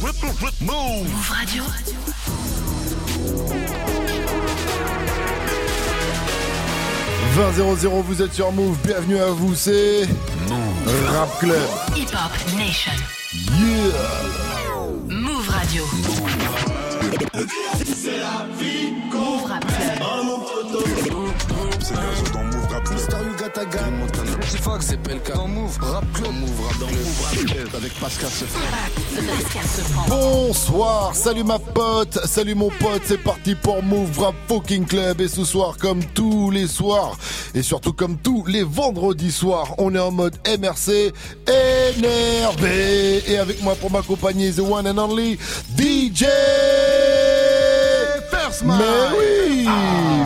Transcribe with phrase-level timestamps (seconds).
[0.00, 1.64] Move Radio.
[7.32, 10.06] «20 vous êtes sur Move, bienvenue à vous, c'est
[11.06, 11.56] Rap Club.
[11.96, 12.92] Hip Hop Nation.
[13.58, 13.92] Yeah
[15.08, 15.84] Move Radio.
[15.92, 16.68] Move Rap
[17.32, 17.48] Club.
[21.88, 22.98] C'est Gazo dans Move Rap Club.
[22.98, 23.92] Star You Got a Gun.
[24.46, 25.32] C'est Fox, c'est Pelka.
[25.32, 26.34] Dans Move Rap Club.
[26.34, 26.90] Move Rap Club.
[26.90, 28.60] Move Rap Club avec Pascal Sefran.
[29.14, 30.08] Pascal Sefranc.
[30.08, 35.28] Bonsoir, salut ma pote, salut mon pote, c'est parti pour Move Rap Fucking Club et
[35.28, 37.16] ce soir comme tous les soirs
[37.54, 41.14] et surtout comme tous les vendredis soirs, on est en mode MRC
[41.96, 45.38] énervé et avec moi pour m'accompagner the one and only
[45.74, 46.26] DJ
[48.48, 48.74] First Mais
[49.18, 49.68] oui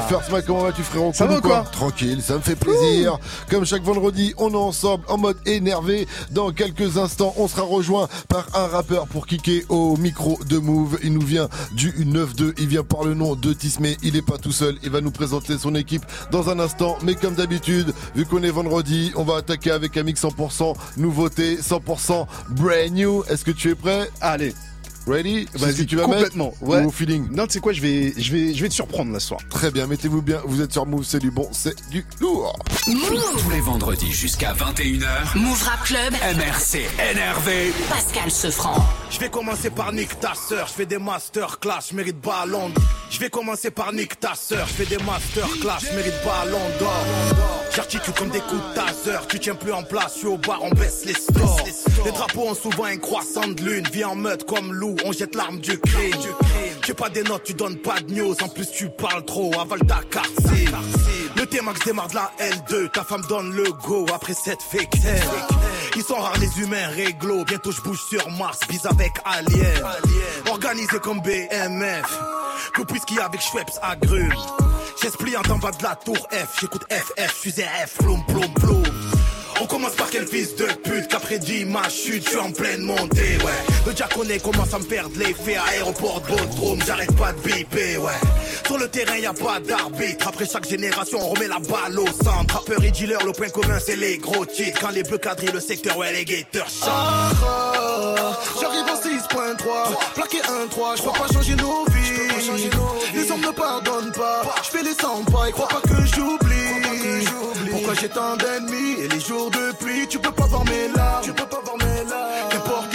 [0.08, 1.10] First Mike, comment vas-tu frérot?
[1.12, 1.64] Ça va quoi?
[1.72, 3.18] Tranquille, ça me fait plaisir.
[3.50, 6.06] Comme chaque vendredi, on est ensemble en mode énervé.
[6.30, 10.98] Dans quelques instants, on sera rejoint par un rappeur pour kicker au micro de Move.
[11.02, 13.96] Il nous vient du 9-2, il vient par le nom de Tismé.
[14.04, 16.98] Il est pas tout seul, il va nous présenter son équipe dans un instant.
[17.02, 21.56] Mais comme d'habitude, vu qu'on est vendredi, on va attaquer avec un mix 100% nouveauté,
[21.56, 23.24] 100% brand new.
[23.28, 24.08] Est-ce que tu es prêt?
[24.20, 24.54] Allez,
[25.06, 26.54] Ready vas-y, tu vas complètement.
[26.60, 26.82] mettre Ouais.
[26.82, 29.12] Ou au feeling Non, tu sais quoi, je vais, je vais, je vais te surprendre
[29.12, 29.40] là ce soir.
[29.50, 32.58] Très bien, mettez-vous bien, vous êtes sur Move, c'est du bon, c'est du lourd.
[32.86, 33.42] Move.
[33.42, 36.12] Tous les vendredis jusqu'à 21h, Move Rap Club.
[36.36, 36.80] MRC
[37.10, 37.72] énervé.
[37.88, 38.84] Pascal Sefranc.
[39.10, 42.70] Je vais commencer par nique ta sœur, je fais des masterclass, je mérite ballon.
[43.10, 47.04] Je vais commencer par nique ta sœur, je fais des masterclass, je mérite ballon d'or.
[47.74, 50.60] J'articule comme des coups de taser, tu tiens plus en place, je suis au bar,
[50.62, 51.60] on baisse les stores.
[52.04, 55.34] Les drapeaux ont souvent un croissant de lune, viens en meute comme loup, on jette
[55.34, 56.14] l'arme du crime.
[56.86, 59.80] J'ai pas des notes, tu donnes pas de news, en plus tu parles trop, avale
[59.86, 60.00] ta
[60.40, 60.72] SIM.
[61.36, 64.94] Le T-Max démarre de la L2, ta femme donne le go après cette fake
[65.96, 69.82] Ils sont rares les humains réglo, bientôt je bouge sur Mars, bise avec Alien.
[70.50, 72.18] Organisé comme BMF,
[72.74, 74.34] que whisky avec Schweppes agrumes.
[75.00, 79.21] J'explique en bas de la tour F, j'écoute FF, je F, ploum ploum ploum.
[79.60, 82.82] On commence par quel fils de pute qu'après dit ma chute, je suis en pleine
[82.82, 83.74] montée, ouais.
[83.86, 88.12] Le diaconé commence à me perdre l'effet aéroport de Bodrum, j'arrête pas de biper, ouais.
[88.66, 90.26] Sur le terrain, y a pas d'arbitre.
[90.28, 92.54] Après chaque génération, on remet la balle au centre.
[92.54, 94.80] Rappeur et dealer, le point commun, c'est les gros titres.
[94.80, 96.88] Quand les bleus quadrillent le secteur, ouais, les guetteurs chantent.
[97.46, 102.00] Ah, J'arrive en 6.3, plaqué 1-3, je peux pas changer nos vies.
[103.14, 106.51] Les hommes ne pardonnent pas, je fais les 100 pas et crois pas que j'oublie.
[107.84, 111.24] Pourquoi j'ai tant d'ennemis et les jours de pluie, tu peux pas voir mes larmes.
[111.24, 112.48] Tu peux pas voir mes larmes.
[112.50, 112.91] Qu'importe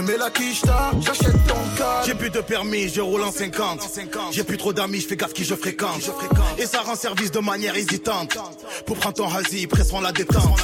[0.00, 2.02] je mets la quicheta, j'achète ton cas.
[2.06, 3.88] J'ai plus de permis, je roule en 50.
[4.32, 6.10] J'ai plus trop d'amis, je fais gaffe qui je fréquente.
[6.58, 8.36] Et ça rend service de manière hésitante.
[8.86, 10.60] Pour prendre ton hasi, pressons la détente.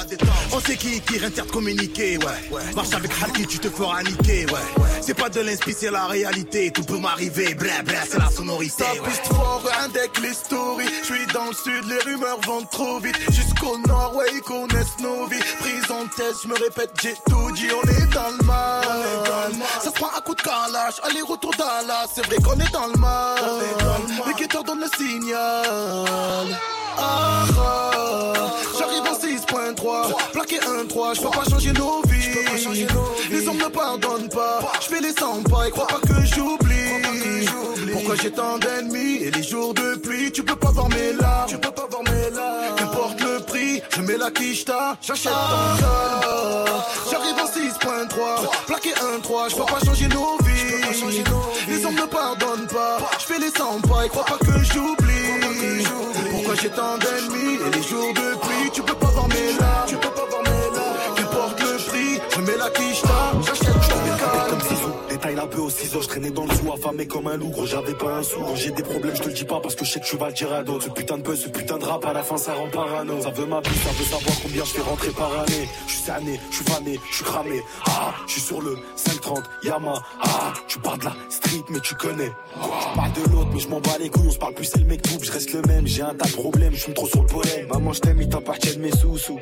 [0.53, 2.75] On sait qui qui intercommuniquer, ouais.
[2.75, 4.85] Marche avec Halki, tu te feras niquer, ouais.
[5.01, 6.71] C'est pas de l'inspi, c'est la réalité.
[6.71, 8.85] Tout peut m'arriver, bla bla, c'est la sonorité.
[8.85, 9.09] Ça ouais.
[9.09, 10.87] piste fort, un deck les stories.
[11.03, 13.17] Je suis dans le sud, les rumeurs vont trop vite.
[13.31, 15.41] Jusqu'au nord, ouais, ils connaissent nos vies.
[15.59, 19.26] Prise en tête, je me répète, j'ai tout dit, on est dans le mal.
[19.81, 22.09] Ça se prend à coup de calage, aller-retour Dallas.
[22.15, 23.39] C'est vrai qu'on est dans le mal.
[24.27, 26.57] Les guetteurs donnent le signal.
[26.99, 28.33] Ah, ah,
[28.79, 32.27] J'arrive en 6.3, plaqué 1-3, je peux pas changer nos vies.
[33.31, 37.47] Les hommes ne pardonnent pas, je fais les 100 pas et crois pas que j'oublie.
[37.93, 41.49] Pourquoi j'ai tant d'ennemis et les jours de pluie, tu peux pas voir mes larmes.
[41.49, 41.86] Tu peux pas
[45.03, 46.83] j'achète ton calme.
[47.11, 50.77] J'arrive en 6.3, plaqué 1-3, je peux pas changer nos vies.
[51.69, 55.85] Les hommes ne pardonnent pas, je fais les 100 pas et crois pas que j'oublie.
[56.31, 59.87] Pourquoi j'ai tant d'ennemis et les jours de pluie, tu peux pas voir mes larmes.
[59.89, 61.15] Tu peux pas voir mes larmes.
[61.17, 63.33] Qu'importe le prix, je mets la quicheta,
[65.37, 67.93] la peu au ciseau, je traînais dans le sous, affamé comme un loup, gros, j'avais
[67.95, 68.41] pas un sou.
[68.55, 70.29] J'ai des problèmes, je te le dis pas parce que je sais que tu vas
[70.29, 70.87] le dire à d'autres.
[70.87, 73.21] Ce putain de buzz, ce putain de rap, à la fin ça rend parano.
[73.21, 75.69] Ça veut ma vie, ça veut savoir combien je fais rentrer par année.
[75.87, 77.63] Je suis cerné, je suis fané, je suis cramé.
[77.87, 79.95] Ah, je suis sur le 530, Yama.
[80.23, 82.33] Ah, tu parles de la street, mais tu connais.
[82.55, 84.79] Tu parles de l'autre, mais je m'en bats les couilles, on se parle plus, c'est
[84.79, 85.87] le mec tout, je reste le même.
[85.87, 87.67] J'ai un tas de problèmes, je suis trop sur le pollen.
[87.69, 89.39] Maman, je t'aime, il t'appartient de mes sous-sous.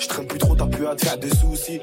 [0.00, 1.80] Je traîne plus trop, t'as plus à te faire des soucis.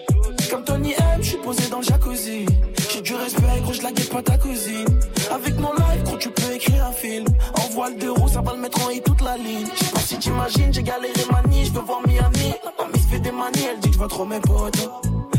[0.54, 2.46] Comme Tony M, je suis posé dans le jacuzzi.
[2.92, 4.86] J'ai du respect, gros, je la pas ta cousine.
[5.34, 7.26] Avec mon live, gros, tu peux écrire un film.
[7.56, 9.66] En voile de roue, ça va le mettre en hit toute la ligne.
[9.76, 12.54] Je pas si t'imagines, j'ai galéré manie, je veux voir Miami.
[12.64, 14.92] La mamie fait des manies, elle dit que je vois trop mes potes.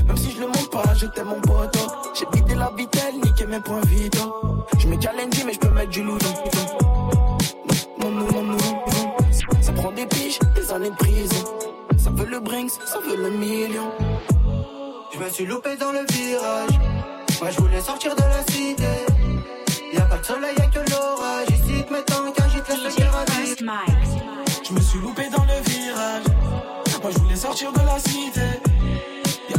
[0.04, 1.78] Même si je le montre pas, je t'aime mon pote.
[2.18, 4.16] J'ai vidé la vitelle, niqué mes points vides.
[4.80, 6.18] Je me challenge, mais je peux mettre du loup
[9.60, 11.44] Ça prend des piges, des années de prison.
[11.98, 13.92] Ça veut le Brinks, ça veut le million.
[15.14, 16.70] Je me suis loupé dans le virage.
[17.40, 18.82] Moi je voulais sortir de la cité.
[19.92, 21.48] Y'a pas de soleil, y'a que l'orage.
[21.50, 23.24] Ici, te mettant qu'un gîte, vivre.
[24.68, 26.24] Je me suis loupé dans le virage.
[27.00, 28.63] Moi je voulais sortir de la cité.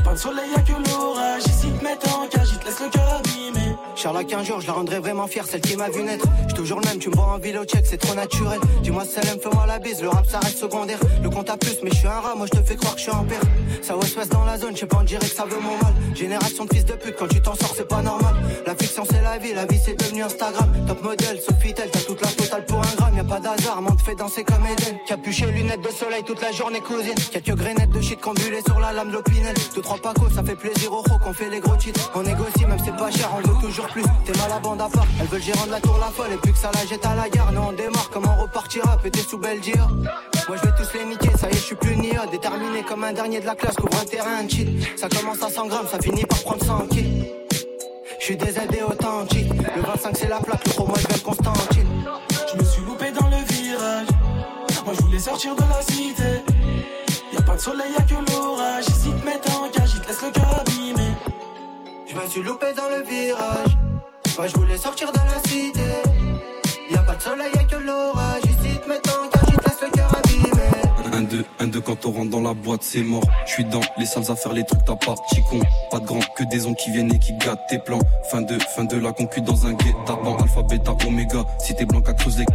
[0.05, 1.43] Pas de soleil, y'a que l'orage.
[1.47, 3.75] Ici te mets en cage, il te laisse le cœur abîmé.
[3.95, 6.27] Charlotte, qu'un jour je la rendrai vraiment fière, celle qui m'a vu naître.
[6.43, 8.59] J'suis toujours le même, tu me vois en au check, c'est trop naturel.
[8.83, 10.99] Dis-moi Salem, fais-moi la bise, le rap ça reste secondaire.
[11.23, 12.99] Le compte à plus, mais je suis un rat, moi je te fais croire que
[12.99, 13.41] je suis en père.
[13.81, 15.93] Ça ouest dans la zone, je sais pas, on dirait que ça veut mon mal.
[16.13, 18.35] Génération de fils de pute, quand tu t'en sors, c'est pas normal.
[18.67, 20.69] La fiction c'est la vie, la vie c'est devenu Instagram.
[20.87, 24.01] Top modèle, Sofitel, t'as toute la totale pour un gramme, y a pas d'hasard, monde
[24.01, 24.97] fait danser comme Eden.
[25.07, 27.15] Capuché, lunettes de soleil toute la journée, cousine.
[27.31, 29.55] Quelques grenettes de shit combulées sur la lame de l'opinel.
[29.73, 32.11] Deux, trois pacos, ça fait plaisir au qu'on fait les gros titres.
[32.15, 34.03] On négocie, même c'est pas cher, on veut toujours plus.
[34.25, 36.31] T'es mal à bande à part, elle veut le gérant de la tour la folle.
[36.33, 38.97] Et puis que ça la jette à la gare, nous on démarre, comment on repartira,
[38.97, 39.75] pété sous Belgique.
[40.47, 43.03] Moi je vais tous les niquer, ça y est, je suis plus nia, déterminé comme
[43.03, 44.69] un dernier de la classe, couvre un terrain, un cheat.
[44.97, 47.25] Ça commence à 100 grammes, ça finit par prendre 100 kills.
[48.19, 51.87] Je suis désaidé authentique, le 25 c'est la plaque, le pro moi je de Constantine.
[52.51, 54.07] Je me suis loupé dans le virage.
[54.85, 56.43] Moi je voulais sortir de la cité.
[57.33, 58.85] Y'a pas de soleil, y'a que l'orage.
[58.87, 59.74] Ici te mets en
[60.07, 61.09] laisse le cœur abîmé.
[62.07, 63.77] Je me suis loupé dans le virage.
[64.37, 65.79] Moi je voulais sortir de la cité.
[66.91, 68.43] Y'a pas de soleil, y'a que l'orage.
[68.43, 71.15] Ici cage, il te laisse le cœur abîmé.
[71.15, 73.23] Un, deux, un, deux, quand on rentre dans la boîte, c'est mort.
[73.45, 75.15] Je suis dans les salles à faire les trucs, t'as pas
[75.49, 75.59] con.
[75.89, 78.01] Pas de grand, que des ondes qui viennent et qui gâtent tes plans.
[78.29, 80.37] Fin de, fin de la concu dans un guet-apens.
[80.41, 81.45] Alpha, bêta, oméga.
[81.59, 82.45] Si t'es blanc, à cause les.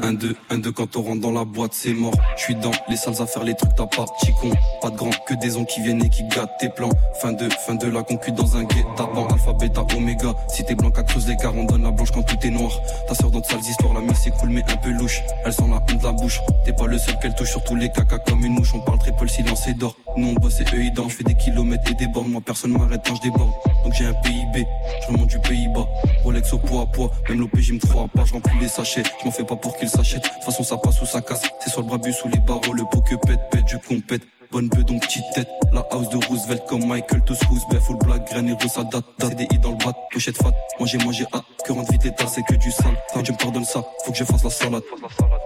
[0.00, 2.14] Un, deux, un, deux, quand on rentre dans la boîte, c'est mort.
[2.36, 4.50] Je suis dans les salles à faire les trucs, t'as pas petit con.
[4.80, 6.90] Pas de grand, que des ondes qui viennent et qui gâtent tes plans.
[7.20, 9.28] Fin de, fin de la concu dans un guet-apens.
[9.30, 10.34] Alpha, bêta, oméga.
[10.48, 12.72] Si t'es blanc, à creuse les on donne la blanche quand tout est noir.
[13.06, 15.20] Ta sœur dans de sales histoires, la musique c'est cool mais un peu louche.
[15.44, 16.40] Elle sent la honte de la bouche.
[16.64, 18.72] T'es pas le seul qu'elle touche sur tous les caca comme une mouche.
[18.74, 19.96] On parle très peu, le silence et dort.
[20.16, 21.10] Nous on bosse et eux ils dorment.
[21.10, 22.30] Je fais des kilomètres et des bornes.
[22.30, 23.50] Moi personne m'arrête quand je déborde.
[23.84, 24.66] Donc j'ai un PIB,
[25.02, 25.86] je remonte du Pays-Bas.
[26.24, 28.24] Rolex au poids à poids, même l'OPJ me croit pas.
[28.24, 30.22] Je remplis les sachets, je m'en fais pas pour qu'ils s'achètent.
[30.22, 31.42] De toute façon ça passe ou ça casse.
[31.60, 34.22] C'est soit le brabus ou les barreaux, le pot que pète, pète, du compète.
[34.52, 38.30] Bonne bœuf donc petite tête, la house de Roosevelt comme Michael tous Roosevelt, full black,
[38.30, 41.90] graine et ça date, CDI dans le bras, pochette fat, manger, manger, hâte, que rentre
[41.90, 44.44] vite l'état, c'est que du sale, quand Dieu me pardonne ça, faut que je fasse
[44.44, 44.82] la salade,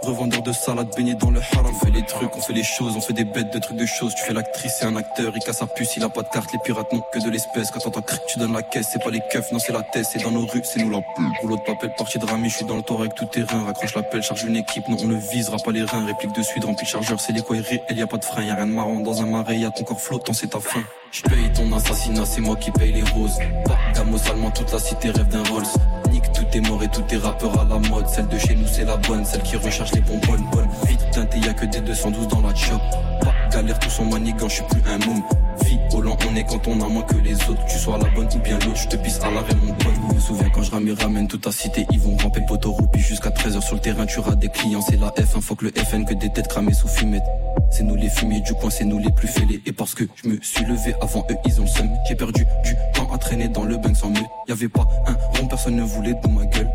[0.02, 2.96] revendeur de salade, baigné dans le haram, on fait les trucs, on fait les choses,
[2.96, 5.40] on fait des bêtes de trucs de choses, tu fais l'actrice, c'est un acteur, il
[5.40, 7.78] casse sa puce, il a pas de carte, les pirates n'ont que de l'espèce, quand
[7.78, 10.20] t'entends cric, tu donnes la caisse, c'est pas les keufs, non c'est la tête, c'est
[10.24, 11.00] dans nos rues, c'est nous la
[11.40, 13.94] rouleau de papel, parti de rami, je suis dans le torrent avec tout terrain, raccroche
[13.94, 17.20] l'appel, charge une équipe, non on ne visera pas les reins, réplique de suite, chargeur,
[17.20, 19.22] c'est les quoi réels, y a pas de frein, y a rien de marrant dans
[19.22, 20.82] un marais, y a ton corps flottant, c'est ta fin.
[21.12, 23.38] Je paye ton assassinat, c'est moi qui paye les roses.
[23.64, 25.64] Pas gamos allemand, toute la cité rêve d'un Rolls.
[26.10, 28.08] Nique, tout est mort et tout est rappeur à la mode.
[28.08, 30.68] Celle de chez nous, c'est la bonne, celle qui recherche les bonbonnes bonnes.
[30.86, 32.80] Vite teinté, y a que des 212 dans la chop.
[33.20, 35.22] Pas galère, tous en manigant, je suis plus un môme.
[35.64, 37.64] Vie on est quand on a moins que les autres.
[37.66, 39.92] Tu sois la bonne ou bien l'autre, je te pisse à l'arrêt, mon pote.
[40.08, 41.86] Je me souviens quand je ramène, ramène toute ta cité.
[41.90, 44.06] Ils vont ramper poteau jusqu'à 13h sur le terrain.
[44.06, 46.74] Tu rates des clients, c'est la F1, faut que le FN, que des têtes cramées
[46.74, 47.24] sous fumette.
[47.70, 49.60] C'est nous les fumiers du coin, c'est nous les plus fêlés.
[49.66, 51.88] Et parce que je me suis levé avant eux, ils ont le seum.
[52.08, 54.26] J'ai perdu du temps à traîner dans le bain sans mieux.
[54.48, 56.70] Y avait pas un rond, personne ne voulait de ma gueule.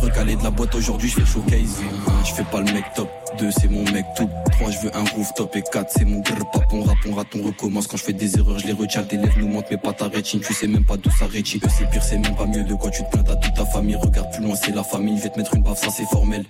[0.00, 1.82] Recalé de la boîte aujourd'hui, je fais showcase.
[2.24, 3.08] Je fais pas le mec top.
[3.38, 4.28] Deux, c'est mon mec tout.
[4.52, 5.54] Trois, je veux un rooftop.
[5.56, 6.64] Et quatre, c'est mon grrr pap.
[6.72, 7.86] On rappe, on rate, on recommence.
[7.86, 9.02] Quand je fais des erreurs, je les retiens.
[9.02, 10.40] Tes lèvres nous montent, mais pas ta rétine.
[10.40, 11.60] Tu sais même pas d'où ça rétine.
[11.64, 12.64] Eux, c'est pire, c'est même pas mieux.
[12.64, 13.96] De quoi tu te plains à toute ta famille.
[13.96, 15.18] Regarde plus loin, c'est la famille.
[15.18, 16.44] Je vais te mettre une baffe, ça c'est formel.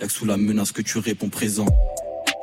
[0.00, 1.66] Y'a que sous la menace que tu réponds présent.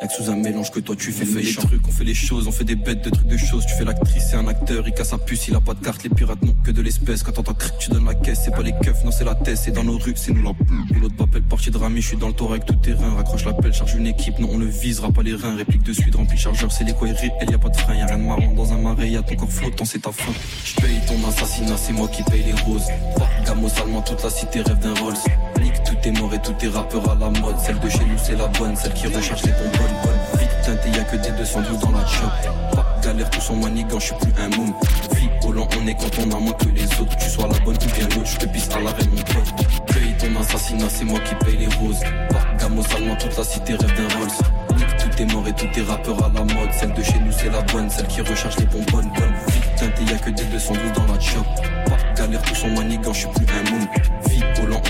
[0.01, 2.03] Y'a que sous un mélange que toi tu fais on fait les trucs, on fait
[2.03, 3.65] les choses, on fait des bêtes de trucs de choses.
[3.65, 6.03] Tu fais l'actrice, c'est un acteur, il casse sa puce, il a pas de carte,
[6.03, 7.23] les pirates n'ont que de l'espèce.
[7.23, 9.57] Quand t'entends cric, tu donnes la caisse, c'est pas les keufs, non c'est la tête,
[9.57, 12.17] c'est dans nos rues, c'est nous la Ou l'autre papel parti de rami, je suis
[12.17, 13.15] dans le avec tout terrain.
[13.15, 15.55] Raccroche l'appel, charge une équipe, non on le visera pas les reins.
[15.55, 18.05] Réplique de suite, rempli chargeur, c'est les quoi elle y a pas de frein, y'a
[18.05, 20.31] rien de marrant dans un marais, y'a ton corps flottant, c'est ta fin.
[20.65, 22.87] Je paye ton assassinat, c'est moi qui paye les roses.
[23.15, 25.13] Pas gamos allemand, toute la cité rêve d'un Rolls.
[25.61, 27.59] Nique, tout est mort et tout est rappeur à la mode.
[27.59, 30.39] Celle de chez nous, c'est la bonne, celle qui recherche les bonbonnes bonnes.
[30.39, 32.31] Vite teinté, y'a que des 212 dans la chop.
[32.75, 34.73] Pas galère, tous en manigant, je suis plus un môme.
[35.15, 37.15] Vie au lent, on est quand on a moins que les autres.
[37.17, 39.67] Tu sois la bonne ou bien l'autre, je te pisse à l'arrêt, mon pote.
[39.87, 42.01] Paye ton assassinat, c'est moi qui paye les roses.
[42.29, 44.87] Pas gamos allemand, toute la cité rêve d'un Rolls.
[44.99, 46.71] Tout est mort et tout est rappeur à la mode.
[46.71, 49.33] Celle de chez nous, c'est la bonne, celle qui recherche les bonbonnes bonnes.
[49.47, 51.45] Vite y'a que des 212 dans la chop.
[51.85, 53.87] Pas galère, tous en manigant, je suis plus un môme.
[54.29, 54.43] Vie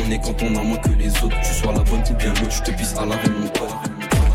[0.05, 1.39] on est quand on a moins que les autres.
[1.41, 3.72] Tu sois la bonne ou bien l'autre, je te pisse à l'arrêt, mon pote.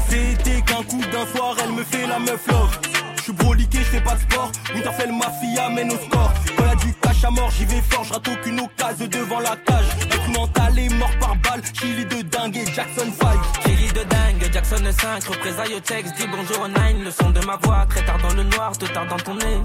[0.08, 2.78] C'était qu'un coup d'un soir, elle me fait la meuf love.
[3.16, 4.50] J'suis broliqué, j'fais pas de sport.
[4.74, 6.32] Winterfell mafia mène au score.
[6.56, 9.86] Quand du cash à mort, j'y vais fort, j'rate aucune occasion devant la cage.
[10.10, 13.28] Instrumental et mort par balle, Chili de dingue et Jackson 5.
[13.64, 17.44] Chili de dingue, Jackson 5, représailles au texte, dis bonjour au 9, le son de
[17.44, 19.58] ma voix, très tard dans le noir, te tard dans ton nez.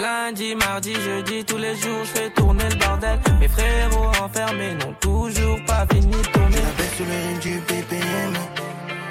[0.00, 3.18] Lundi, mardi, jeudi, tous les jours, je fais tourner le bordel.
[3.38, 6.56] Mes frérots enfermés n'ont toujours pas fini de tourner.
[6.56, 8.34] Je la baisse sur le rythme du BPM.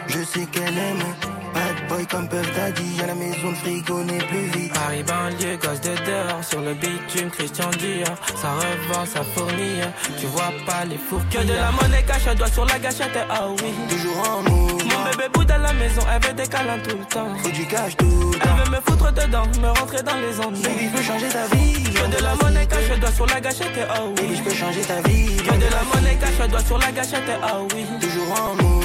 [0.08, 1.33] Je sais qu'elle aime.
[1.54, 3.02] Bad boy comme Puff Daddy.
[3.04, 4.74] À la maison, le frigo n'est plus vide.
[4.74, 8.16] Paris banlieue, gosse de dehors, sur le bitume, Christian Dior.
[8.42, 9.82] Ça revend, ça fournit,
[10.20, 11.22] tu vois pas les fours.
[11.30, 13.74] Que de la monnaie cache, doigt sur la gâchette, ah oui.
[13.90, 14.94] Toujours en mouvement.
[14.94, 17.36] Mon bébé bout à la maison, elle veut des câlins tout le temps.
[17.44, 18.50] Faut du cash tout le temps.
[18.58, 20.62] Elle veut me foutre dedans, me rentrer dans les ennuis.
[20.62, 21.84] Baby, je peux changer ta vie.
[21.84, 24.16] Que de la monnaie cache, doigt sur la gâchette, ah oui.
[24.16, 25.38] Baby, je peux changer ta vie.
[25.38, 27.86] Que de la monnaie cache, doigt sur la gâchette, ah oui.
[28.02, 28.83] Toujours en mouvement.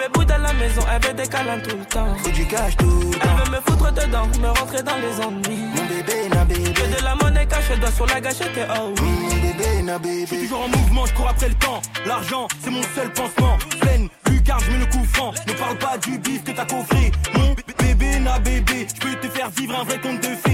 [0.00, 2.14] Mon bébé bout à la maison, elle veut des câlins tout le temps.
[2.22, 3.28] Faut du cash tout le temps.
[3.36, 5.66] Elle veut me foutre dedans, me rentrer dans les ennuis.
[5.74, 6.72] Mon bébé, na bébé.
[6.72, 9.08] Que de la monnaie cache, doigt sur la gâchette, oh oui.
[9.08, 10.20] Mon bébé, na bébé.
[10.22, 11.82] Je suis toujours en mouvement, je cours après le temps.
[12.06, 13.58] L'argent, c'est mon seul pansement.
[13.80, 15.32] Pleine, lucarne, je mets le coup franc.
[15.46, 17.12] Ne parle pas du bif que t'as coffré.
[17.34, 18.86] Mon bébé, na bébé.
[18.94, 20.49] Je peux te faire vivre un vrai conte de fées.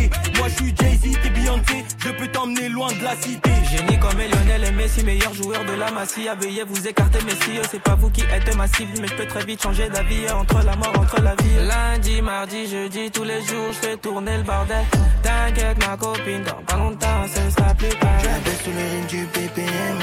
[1.68, 2.06] Je.
[2.06, 3.50] Je peux t'emmener loin de la cité.
[3.70, 6.34] Génie comme Lionel et Messi, meilleur joueur de la Masia.
[6.36, 9.44] Veuillez vous écarter, Messi, c'est pas vous qui êtes ma cible, mais je peux très
[9.44, 11.66] vite changer d'avis entre la mort, entre la vie.
[11.66, 14.84] Lundi, mardi, jeudi, tous les jours, je fais tourner le bordel.
[15.22, 18.40] T'inquiète, ma copine, dans pas longtemps, ce sera plus Je pareil.
[18.44, 19.98] baisse sur le rythme du BPM.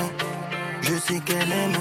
[0.81, 1.77] Je sais qu'elle aime.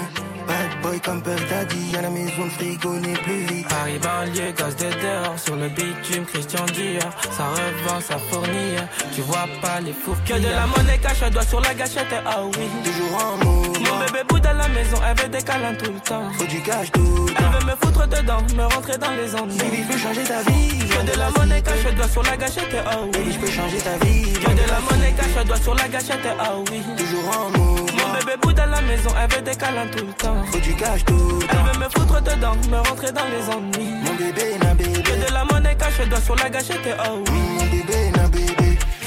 [0.47, 1.95] Bad boy comme Puff Daddy.
[1.97, 3.67] À la maison, le frigo n'est plus vide.
[3.67, 7.11] Paris banlieue, gosse de dehors, sur le bitume, Christian Dior.
[7.31, 8.75] Ça revend, ça fournit,
[9.13, 10.17] tu vois pas les fours.
[10.25, 12.67] Que de la monnaie cache, doigt sur la gâchette, ah oui.
[12.83, 13.89] Toujours en mouvement.
[13.89, 16.31] Mon bébé bout à la maison, elle veut des câlins tout le temps.
[16.37, 19.57] Faut du cash tout le Elle veut me foutre dedans, me rentrer dans les ennuis.
[19.57, 20.79] Baby, je peux changer ta vie.
[20.79, 23.33] Que de la monnaie cache, doigt sur la gâchette, oh Baby, oui.
[23.33, 24.33] je peux changer ta vie.
[24.33, 26.81] Que de la monnaie cache, doigt sur la gâchette, oh oui.
[26.97, 27.82] Toujours en mouvement.
[28.13, 30.43] Bébé bout à la maison, elle veut des câlins tout le temps.
[30.51, 31.57] Faut du cash tout le temps.
[31.59, 33.93] Elle veut me foutre dedans, me rentrer dans les ennuis.
[34.03, 35.01] Mon bébé, na bébé.
[35.03, 37.39] Que de la monnaie cache, doigt sur la gâchette, oh oui.
[37.57, 38.22] Mon bébé, na bébé.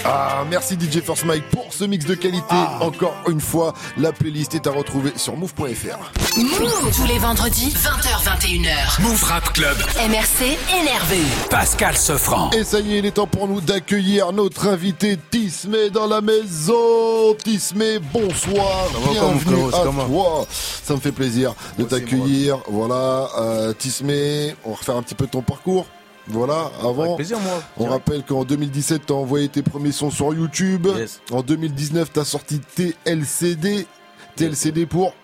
[0.09, 2.55] Ah, merci DJ First Mike pour ce mix de qualité.
[2.81, 6.13] Encore une fois, la playlist est à retrouver sur move.fr.
[6.37, 9.03] Move tous les vendredis 20h21h.
[9.03, 9.77] Move Rap Club.
[10.09, 11.19] MRC énervé.
[11.51, 12.51] Pascal Sefranc.
[12.53, 16.21] Et ça y est, il est temps pour nous d'accueillir notre invité Tismé dans la
[16.21, 17.35] maison.
[17.43, 18.89] Tismé, bonsoir.
[18.93, 20.47] Ça va, Bienvenue à toi.
[20.85, 22.59] Ça me fait plaisir de t'accueillir.
[22.69, 25.87] Voilà, euh, Tismé, on va refaire un petit peu ton parcours.
[26.29, 27.05] Voilà, avant.
[27.05, 27.63] Avec plaisir, moi.
[27.79, 30.89] On rappelle qu'en 2017, t'as envoyé tes premiers sons sur YouTube.
[30.97, 31.21] Yes.
[31.31, 33.87] En 2019, t'as sorti TLCD.
[34.35, 35.15] TLCD pour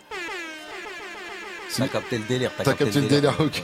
[1.77, 2.51] T'as capté le délire.
[2.57, 3.63] T'as capté le délire, ok.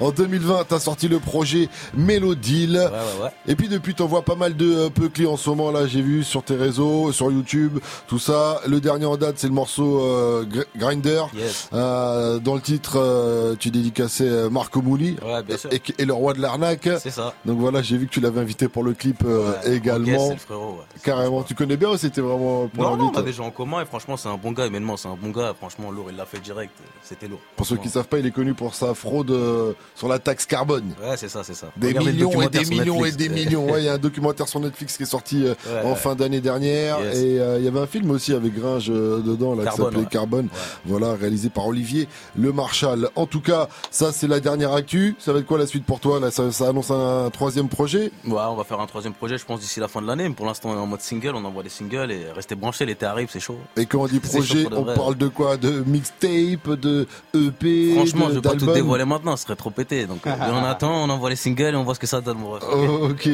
[0.00, 2.76] En 2020, t'as sorti le projet Mélodile.
[2.76, 3.30] Ouais, ouais, ouais.
[3.46, 5.86] Et puis depuis, t'envoies pas mal de euh, peu clés en ce moment là.
[5.86, 8.60] J'ai vu sur tes réseaux, sur YouTube, tout ça.
[8.66, 11.22] Le dernier en date, c'est le morceau euh, Gr- Grinder.
[11.36, 11.68] Yes.
[11.72, 15.70] Euh, dans le titre, euh, tu dédicaçais euh, Marco Mouli Ouais, bien sûr.
[15.72, 16.88] et, et le roi de l'arnaque.
[17.00, 17.34] C'est ça.
[17.44, 19.24] Donc voilà, j'ai vu que tu l'avais invité pour le clip
[19.66, 20.30] également.
[20.30, 20.80] Le frérot.
[21.02, 23.82] Carrément, tu connais bien ou c'était vraiment pour Non, non, on avait joué en commun
[23.82, 24.66] et franchement, c'est un bon gars.
[24.66, 25.54] Humainement, c'est un bon gars.
[25.56, 26.72] Franchement, lourd, il l'a fait direct.
[27.02, 27.40] C'était lourd.
[27.56, 27.92] Pour ceux qui Franchement.
[28.02, 30.94] savent pas, il est connu pour sa fraude euh, sur la taxe carbone.
[31.02, 31.68] Ouais, c'est ça, c'est ça.
[31.76, 33.70] Des Regardez millions et des millions et des millions.
[33.70, 35.96] Ouais, il y a un documentaire sur Netflix qui est sorti euh, Ouais, en ouais.
[35.96, 37.00] fin d'année dernière.
[37.00, 37.18] Yes.
[37.18, 39.84] Et euh, il y avait un film aussi avec Gringe euh, dedans, là, qui Carbone,
[39.84, 40.10] s'appelait ouais.
[40.10, 40.48] Carbone.
[40.86, 43.08] Voilà, réalisé par Olivier Le Marchal.
[43.14, 45.16] En tout cas, ça c'est la dernière actu.
[45.18, 46.30] Ça va être quoi la suite pour toi là?
[46.30, 48.10] Ça, ça annonce un, troisième projet?
[48.26, 50.28] Ouais, on va faire un troisième projet, je pense, d'ici la fin de l'année.
[50.28, 52.86] Mais pour l'instant, on est en mode single, on envoie des singles et restez branchés,
[52.86, 53.58] l'été arrive, c'est chaud.
[53.76, 55.56] Et quand on dit projet, on vrai, parle de quoi?
[55.56, 57.06] De mixtape, de
[57.48, 60.06] EP, Franchement, de- je vais pas tout dévoiler maintenant, ce serait trop pété.
[60.06, 62.38] Donc, euh, on attend, on envoie les singles et on voit ce que ça donne,
[62.38, 62.62] mon ref.
[62.72, 63.28] Oh, ok.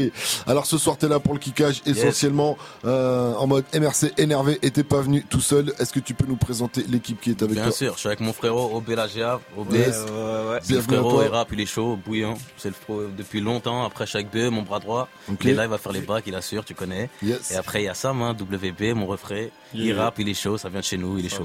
[0.46, 4.70] Alors ce soir t'es là pour le kickage essentiellement euh, en mode MRC énervé et
[4.70, 5.72] t'es pas venu tout seul.
[5.78, 8.06] Est-ce que tu peux nous présenter l'équipe qui est avec Bien toi sûr, je suis
[8.08, 9.74] avec mon frérot Obé Lagia, OBS.
[9.74, 9.94] Yes.
[9.96, 12.34] C'est le Bienvenue à frérot, il rappe, il est chaud, bouillant.
[12.56, 13.84] C'est le frérot depuis longtemps.
[13.84, 15.08] Après, chaque BE, mon bras droit.
[15.30, 15.38] Ok.
[15.44, 17.10] Il est là, il va faire les bacs, il assure, tu connais.
[17.22, 17.50] Yes.
[17.52, 19.46] Et après, il y a Sam, hein, WB, mon refrain.
[19.74, 20.04] Il Yeah.
[20.04, 21.44] rappe, il est chaud, ça vient de chez nous, il est chaud.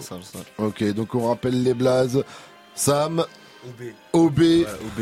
[0.58, 2.24] Ok, donc on rappelle les blazes.
[2.76, 3.24] Sam,
[3.68, 3.82] OB,
[4.14, 4.40] OB,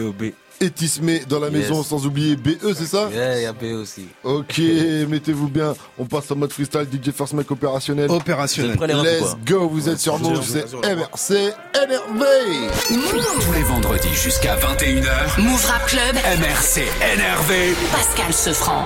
[0.08, 0.24] OB.
[0.62, 1.56] et Tismé dans la Yes.
[1.70, 4.08] maison sans oublier BE, c'est ça Yeah, il y a B aussi.
[4.24, 4.58] Ok,
[5.08, 5.74] mettez-vous bien.
[5.98, 8.12] On passe en mode freestyle DJ First Mike opérationnel.
[8.12, 8.78] Opérationnel.
[8.78, 12.68] Let's go, vous êtes sur Move, c'est MRC énervé.
[12.90, 15.40] Tous les vendredis jusqu'à 21h.
[15.42, 16.16] Move Rap Club.
[16.16, 16.82] MRC
[17.14, 17.74] énervé.
[17.94, 18.86] Pascal Sefranc.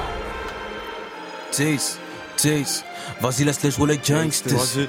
[1.51, 1.97] Chase,
[2.37, 2.83] Chase,
[3.21, 4.87] vas-y laisse les jouer les gangsters.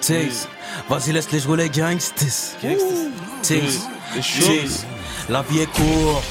[0.00, 0.48] Chase,
[0.88, 2.56] vas-y laisse les jouer les gangsters.
[3.42, 3.88] Chase,
[4.22, 4.86] Chase,
[5.30, 6.24] La vie est courte,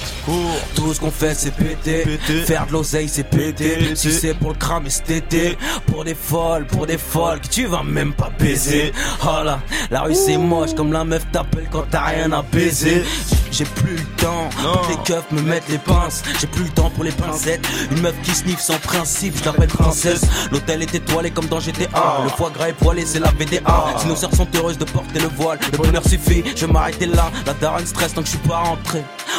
[0.76, 2.04] tout ce qu'on fait c'est péter.
[2.46, 3.96] Faire de l'oseille c'est péter.
[3.96, 7.66] Si c'est pour le cramer cet été, pour des folles, pour des folles, que tu
[7.66, 8.92] vas même pas baiser.
[9.24, 13.06] Oh là, la rue c'est moche comme la meuf t'appelle quand t'as rien à baiser.
[13.52, 16.22] J'ai plus le temps, toutes les keufs me mettent les pinces.
[16.40, 17.66] J'ai plus le temps pour les pincettes.
[17.92, 20.22] Une meuf qui sniffe sans principe, je l'appelle princesse.
[20.52, 22.22] L'hôtel est étoilé comme dans GTA.
[22.24, 23.96] Le foie gras est poilé, c'est la VDA.
[23.98, 26.44] Si nos sœurs sont heureuses de porter le voile, le bonheur suffit.
[26.56, 27.32] Je vais m'arrêter là.
[27.48, 28.89] La daronne stresse tant que je suis pas rentré.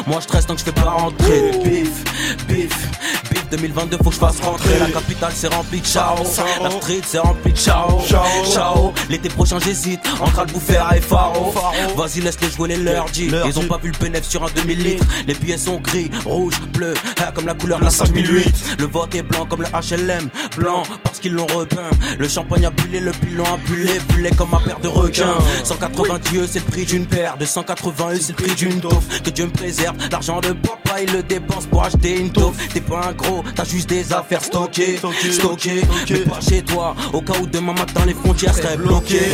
[0.07, 1.51] Moi je stresse tant que je fais pas rentrer.
[1.65, 2.05] Bif,
[2.47, 2.91] bif,
[3.31, 3.40] bif.
[3.51, 4.79] 2022 faut que je fasse rentrer.
[4.79, 6.17] La capitale c'est rempli de ciao.
[6.63, 8.01] La street c'est rempli de ciao.
[8.07, 8.93] Ciao.
[9.09, 11.53] L'été prochain j'hésite entre Albufera et Faro.
[11.97, 13.07] Vas-y laisse-les jouer les leurs.
[13.17, 15.05] Ils ont pas vu le bénéf sur un demi-litre.
[15.27, 18.77] Les billets sont gris, rouge, bleu, ah, comme la couleur de la 5008.
[18.79, 20.29] Le vote est blanc comme le HLM.
[20.57, 21.91] Blanc parce qu'ils l'ont repeint.
[22.19, 25.39] Le champagne a bullé, le pilon a bullé, bullé comme ma paire de requins.
[25.65, 27.37] 180 dieux c'est le prix d'une paire.
[27.37, 29.23] De 180 c'est le prix d'une taufe.
[29.23, 29.97] Que Dieu me préserve.
[30.11, 32.57] L'argent de papa il le dépense pour acheter une taufe.
[32.73, 35.01] T'es pas un gros, t'as juste des affaires stockées.
[35.31, 36.95] Stockées, mais pas chez toi.
[37.13, 39.31] Au cas où demain matin les frontières seraient bloquées.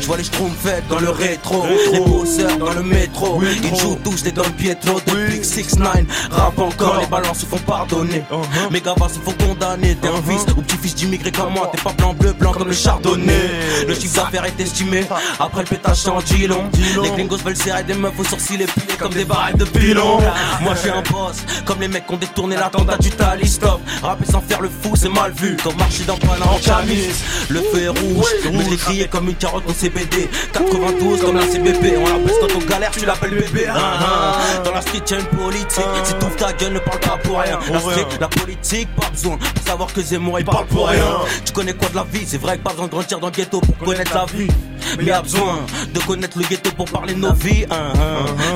[0.00, 1.64] Je vois les schtroumpfs dans le rétro.
[1.92, 3.40] Les bosseurs dans le métro.
[3.42, 5.00] Ils jouent tous les Don Pietro.
[5.06, 6.98] Depuis que 6-9 rap encore.
[7.00, 8.22] Les balances se font pardonner.
[8.70, 9.96] Mes gavas se font condamner.
[9.96, 11.70] T'es un fils ou petit-fils d'immigré comme moi.
[11.72, 13.50] T'es pas blanc, bleu, blanc comme le chardonnay.
[13.86, 15.04] Le chiffre d'affaires est estimé.
[15.38, 16.64] Après le pétage, en dilon.
[17.02, 20.18] Les gringos veulent serrer des meufs aux sourcils épilés comme des barrettes de pilon.
[20.60, 21.36] Moi je suis un boss.
[21.64, 23.43] Comme les mecs qui ont détourné l'attentat du Tali.
[23.46, 23.80] Stop.
[24.02, 25.56] Rapper sans faire le fou, c'est mal vu.
[25.62, 27.08] Comme marcher dans Panama en camis.
[27.48, 28.26] Le feu est rouge.
[28.52, 30.28] Mais j'ai crié comme une carotte au CBD.
[30.52, 31.94] 92 comme la CBP.
[31.98, 33.66] On l'appelle quand on galère, tu l'appelles bébé.
[33.68, 34.62] Hein, hein.
[34.64, 35.84] Dans la street, y'a une politique.
[36.04, 37.58] Si t'ouvres ta gueule, ne parle pas pour rien.
[37.70, 39.36] La street, la politique, pas besoin.
[39.36, 41.04] Pour savoir que Zemmour, il parle pour rien.
[41.44, 42.24] Tu connais quoi de la vie?
[42.26, 44.48] C'est vrai que pas besoin de grandir dans le ghetto pour connaître la vie.
[44.98, 47.64] Mais y'a besoin de connaître le ghetto pour parler de nos vies.
[47.70, 47.92] Hein.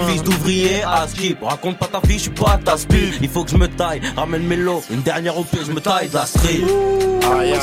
[0.09, 1.43] Fils d'ouvrier, à skip.
[1.43, 3.15] Raconte pas ta vie, je suis pas ta speed.
[3.21, 4.78] Il faut que je me taille, ramène mes lots.
[4.91, 6.63] Une dernière OP, je me taille de la street.
[7.39, 7.61] Aïe, aïe,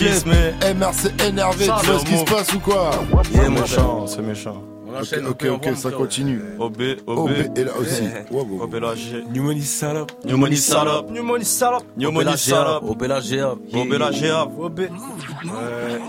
[0.00, 0.74] aïe.
[0.74, 2.90] MRC énervé, tu vois ce qui se passe ou quoi
[3.32, 4.62] C'est méchant, c'est méchant.
[4.98, 6.40] Ok, ok, ok, ça continue.
[6.58, 7.30] OB, OB OB.
[7.56, 8.02] est là aussi.
[8.32, 9.24] OB la G.
[9.32, 10.12] New money salope.
[10.24, 11.10] New money salope.
[11.10, 11.84] New money salope.
[11.96, 12.84] New money salope.
[12.84, 13.52] Au Bella GA.
[13.52, 14.44] OB la GA.
[14.58, 14.80] OB.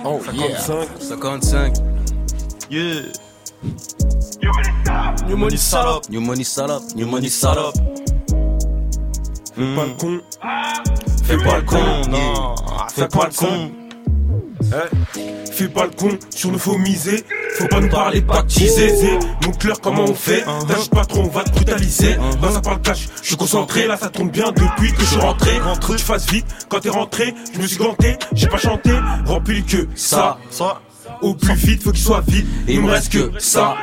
[0.03, 0.57] Oh, yeah.
[0.57, 0.87] 55.
[0.99, 1.73] 55.
[2.69, 3.01] Yeah.
[5.27, 6.09] New money salope.
[6.09, 6.83] New money salope.
[6.95, 7.75] New money salope.
[9.55, 10.21] Fais pas le con.
[11.25, 12.55] Fais pas le con, non.
[12.93, 13.71] Fais pas le con.
[14.63, 17.23] Eh, Fais pas le con, sur nous faut miser.
[17.57, 19.19] Faut pas nous parler baptisé.
[19.45, 20.43] Mon cœur, comment on fait?
[20.67, 22.15] Tâche pas trop, on va te brutaliser.
[22.41, 23.87] Dans ça parle cash, je suis concentré.
[23.87, 25.59] Là, ça tombe bien depuis que je suis rentré.
[25.59, 26.45] Rentre, tu fasses vite.
[26.69, 28.17] Quand t'es rentré, je me suis ganté.
[28.33, 28.91] J'ai pas chanté.
[29.25, 30.37] Rempli que ça.
[30.49, 30.81] Ça.
[31.21, 32.47] Au plus vite, faut qu'il soit vite.
[32.67, 33.75] Il me reste que ça.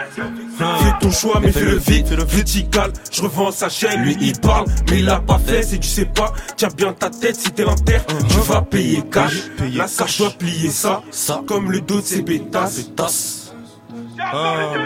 [0.59, 2.09] Fais ton choix, mais fais-le vite.
[2.09, 4.03] Vertical, je revends sa chaîne.
[4.03, 5.63] Lui, il parle, mais il a pas fait.
[5.63, 7.37] Si tu sais pas, tiens bien ta tête.
[7.37, 9.35] Si t'es l'inter, tu vas payer cash.
[9.75, 11.03] La cash doit plier ça.
[11.47, 12.91] Comme le dos de ses pétasses.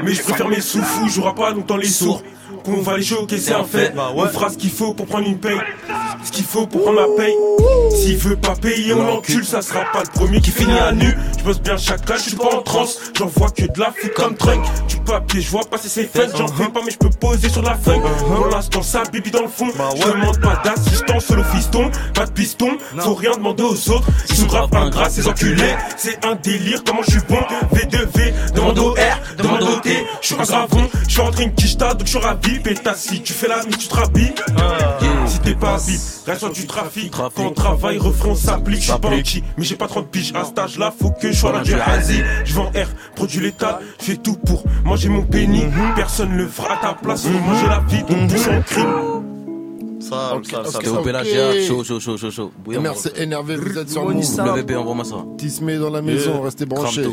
[0.04, 2.22] Mais je préfère mes sous-fous, j'aurai pas longtemps les sourds.
[2.64, 3.92] Qu'on va les choquer, c'est un fait.
[4.14, 5.58] On fera ce qu'il faut pour prendre une paye.
[6.24, 7.34] Ce qu'il faut pour prendre ma paye.
[7.90, 11.16] S'il veut pas payer, on l'encule, ça sera pas le premier qui finit à nu.
[11.38, 12.98] Je bosse bien chaque je suis pas en transe.
[13.18, 14.64] J'en vois que de la foutre comme trunk.
[14.88, 16.32] Du papier, je vois passer ses fesses.
[16.36, 18.00] J'en fais pas, mais je peux poser sur la feuille.
[18.34, 19.66] Pour l'instant, ça bibi dans le fond.
[19.96, 21.90] Je demande pas d'assistance, solo fiston.
[22.14, 24.06] Pas de piston, faut rien demander aux autres.
[24.30, 25.74] Ils sont grave ingrats, ces enculés.
[25.96, 27.40] C'est un délire, comment je suis bon?
[27.72, 30.06] V2V, demande au R, demande au T.
[30.20, 32.51] Je suis un gravon, je suis rentré une quicheta, donc je suis ravi.
[32.60, 34.32] Pétasse, si tu fais la mise, tu te rhabilles.
[35.26, 37.10] Si t'es pas bip, reste sur du trafic.
[37.12, 38.80] Quand on travaille, refrain s'applique.
[38.82, 40.32] Je suis pas anti, mais j'ai pas 30 piges.
[40.34, 42.18] À cet âge-là, faut que je sois là du hasi.
[42.44, 43.78] Je vends R, produit létal.
[44.00, 45.64] Je fais tout pour manger mon penny.
[45.96, 47.22] Personne le fera à ta place.
[47.26, 49.22] Faut manger la vie, donc pousse en crime.
[50.00, 50.78] Ça, ça, ça.
[50.78, 51.64] Ok, au Bella GA.
[51.66, 52.52] Chaud, chaud, chaud, chaud, chaud.
[52.66, 54.54] MRC énervé, vous êtes sur Le Move.
[54.56, 55.24] bébé, envoie-moi ça.
[55.38, 56.42] Tismé dans la maison, Yeah.
[56.44, 57.06] restez branchés.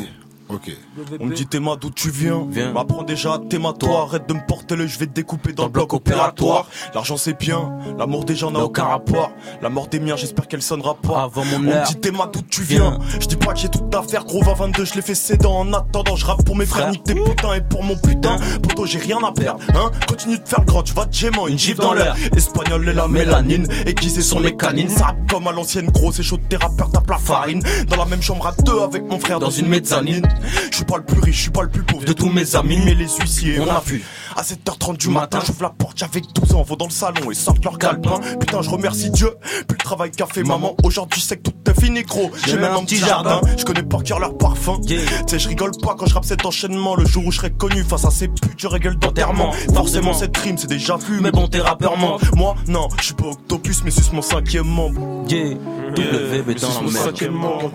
[0.52, 0.72] Ok.
[1.20, 2.46] On me dit Théma d'où tu viens.
[2.50, 2.72] Viens.
[2.72, 4.02] M'apprends déjà Théma toi.
[4.08, 6.66] Arrête de me porter le je vais te découper dans le bloc opératoire.
[6.94, 7.72] L'argent c'est bien.
[7.98, 9.30] L'amour des gens n'a aucun rapport.
[9.62, 11.22] La mort des miens j'espère qu'elle sonnera pas.
[11.22, 12.98] Avant mon On me dit Théma d'où tu viens.
[13.20, 14.24] Je dis pas que j'ai toute l'affaire.
[14.24, 16.82] Gros va 22 je l'ai fait céder en attendant Je rappe pour mes frères.
[16.82, 16.92] Frère.
[16.92, 18.36] nique tes putains Et pour mon putain.
[18.62, 19.60] Poto j'ai rien à perdre.
[19.74, 19.90] Hein?
[20.08, 20.82] Continue de faire le grand.
[20.82, 22.16] Tu vas te gémant Une gifle dans l'air.
[22.36, 23.68] Espagnol et la mélanine.
[23.86, 24.88] Aiguisée sur les canines.
[24.88, 25.86] Ça rappe comme à l'ancienne.
[25.90, 27.62] Gros C'est chaud tes rappeurs tapent la farine.
[27.88, 30.26] Dans la même chambre à deux avec mon frère Dans une mezzanine
[30.70, 32.56] Je suis pas le plus riche, je suis pas le plus pauvre de tous mes
[32.56, 34.02] amis, mais les huissiers, on a vu.
[34.36, 37.34] À 7h30 du matin, j'ouvre la porte, j'avais 12 ans, vont dans le salon et
[37.34, 38.20] sortent leur calepin.
[38.38, 39.30] Putain, je remercie Dieu,
[39.66, 40.76] plus le travail qu'a fait maman.
[40.84, 42.30] Aujourd'hui, sais que tout est fini, gros.
[42.46, 44.80] J'ai même un petit jardin, je connais par cœur leur parfum.
[44.86, 46.94] Tu sais, je rigole pas quand je rappe cet enchaînement.
[46.94, 49.52] Le jour où je serai connu face à ces putes, je régale d'enterrement.
[49.74, 52.18] Forcément, cette rime, c'est déjà vu, mais bon, t'es rappeur, man.
[52.36, 55.00] Moi, non, je suis pas octopus, mais suce mon cinquième membre.
[55.28, 55.54] Yeah,
[55.96, 57.06] W Suce dans mon la merde.
[57.06, 57.72] cinquième membre.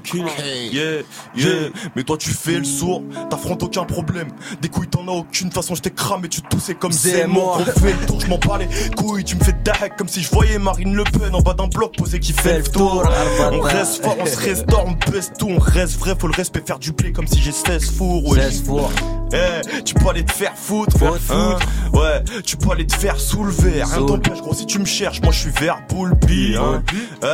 [0.72, 1.02] Yeah,
[1.36, 1.70] yeah.
[1.96, 4.30] Mais toi, tu fais le sourd, t'affrontes aucun problème.
[4.62, 7.62] Des couilles, t'en as aucune façon, je t'ai cramé, tu toussais comme Zemmour.
[7.62, 10.22] On fait le tour, je m'en bats les couilles, tu me fais dac comme si
[10.22, 13.04] je voyais Marine Le Pen en bas d'un bloc posé qui fait le tour.
[13.52, 16.64] On reste fort, on se restaure, on baisse tout, on reste vrai, faut le respect,
[16.66, 18.28] faire du blé comme si j'ai 16 fours.
[18.28, 18.40] Ouais.
[18.40, 18.92] 16 fours.
[19.34, 20.96] Eh, tu peux aller te faire foutre,
[21.32, 21.58] hein.
[21.94, 23.84] Ouais, tu peux aller te faire soulever.
[23.84, 26.84] Rien t'empêche, gros, si tu me cherches, moi je suis vert boulbi, hein.
[27.24, 27.28] Eh,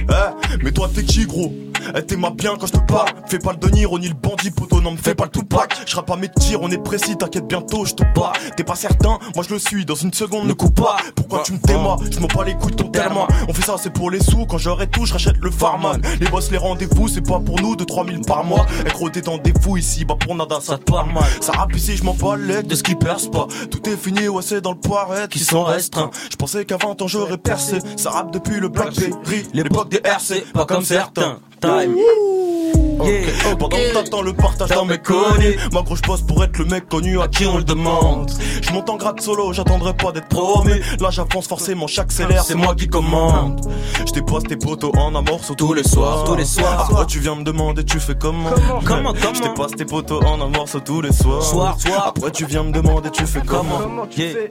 [0.00, 1.52] eh, mais toi t'es qui, gros?
[1.96, 3.08] Eh, t'es ma bien quand je te parle.
[3.26, 5.42] Fais pas le denier, on y le bandit, poteau, non, me fais pas le tout
[5.42, 5.74] pack.
[5.86, 8.32] Je pas mes tirs, on est précis, t'inquiète, bientôt je te bats.
[8.56, 10.96] T'es pas certain, moi je le suis, dans une seconde, ne coupe pas.
[11.16, 13.18] Pourquoi tu me témoins Je m'en bats les couilles de ton terme.
[13.48, 16.00] On fait ça, c'est pour les sous, quand j'aurai tout, je rachète le farman.
[16.20, 18.66] Les boss, les rendez-vous, c'est pas pour nous, de 3000 par mois.
[18.86, 21.24] Et gros, t'es dans des fous ici, bah pour nada, ça te part mal.
[21.40, 23.46] Ça rappe ici, je m'en bats les de ce qui perce pas.
[23.70, 26.10] Tout est fini, ouais, c'est dans le poiret qui sont restreints.
[26.30, 27.78] Je pensais qu'à 20 ans j'aurais percé.
[27.96, 31.38] Ça rappe depuis le Blackberry, l'époque des RC, pas comme certains.
[31.68, 31.96] Time.
[31.96, 33.54] Yeah.
[33.58, 36.88] Pendant que t'attends le partage dans mes connus Ma gros bosse pour être le mec
[36.88, 38.30] connu à qui on le demande.
[38.60, 42.74] Je monte en grade solo, j'attendrai pas d'être promu Là j'avance forcément, j'accélère, c'est moi
[42.74, 43.60] qui commande.
[44.06, 46.24] Je dépose tes potos en amorce tous les soirs.
[46.24, 46.88] Tous les soirs.
[46.90, 48.50] Après tu viens me demander tu fais comment?
[48.84, 51.42] Comment, comment Je tes potos en amorce tous les soirs.
[51.42, 52.06] Soir, soir.
[52.08, 54.06] Après tu viens me demander tu fais comment?
[54.16, 54.48] Yeah.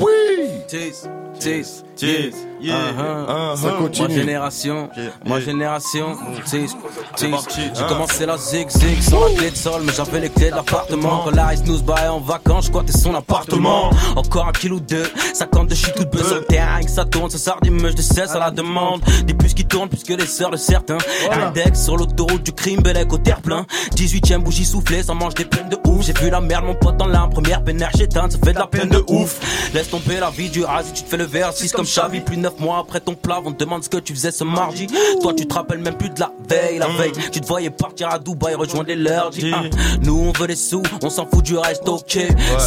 [0.00, 0.08] Oui
[0.68, 1.08] Tease,
[1.40, 2.76] tease, Tease, yeah.
[2.76, 3.56] Uh-huh.
[3.56, 4.08] Ça continue.
[4.08, 5.10] Ma génération, Yeah.
[5.26, 6.16] ma génération,
[6.50, 6.64] J'ai
[7.26, 7.86] hein.
[7.88, 11.22] commencé la zig-zig sans la clé de sol, mais j'avais les clés de l'appartement.
[11.24, 13.90] Quand la nous se en vacances, je squattais son appartement.
[14.16, 17.04] Encore un kilo ou deux, 50 de shit tout de buzz le terrain, que ça
[17.04, 19.02] tourne, ça sort des meuches de 16 à la demande.
[19.26, 20.98] Des puces qui tournent plus que les sœurs de certains.
[21.30, 23.66] Index sur l'autoroute du crime, Bellec au terre plein.
[23.94, 26.06] 18ème bougie soufflée, ça mange des peines de ouf.
[26.06, 28.66] J'ai vu la merde, mon pote dans la première pénère j'éteins, ça fait de la
[28.66, 29.29] peine de ouf.
[29.74, 32.20] Laisse tomber la vie du hasi, tu te fais le verre 6 comme Xavi.
[32.20, 34.44] Plus de 9 mois après ton plat, on te demande ce que tu faisais ce
[34.44, 34.86] mardi.
[35.22, 37.12] Toi, tu te rappelles même plus de la veille, la veille.
[37.30, 39.30] Tu te voyais partir à Dubaï, rejoindre les leurs.
[39.52, 39.62] Ah,
[40.02, 42.18] Nous, on veut des sous, on s'en fout du reste, ok.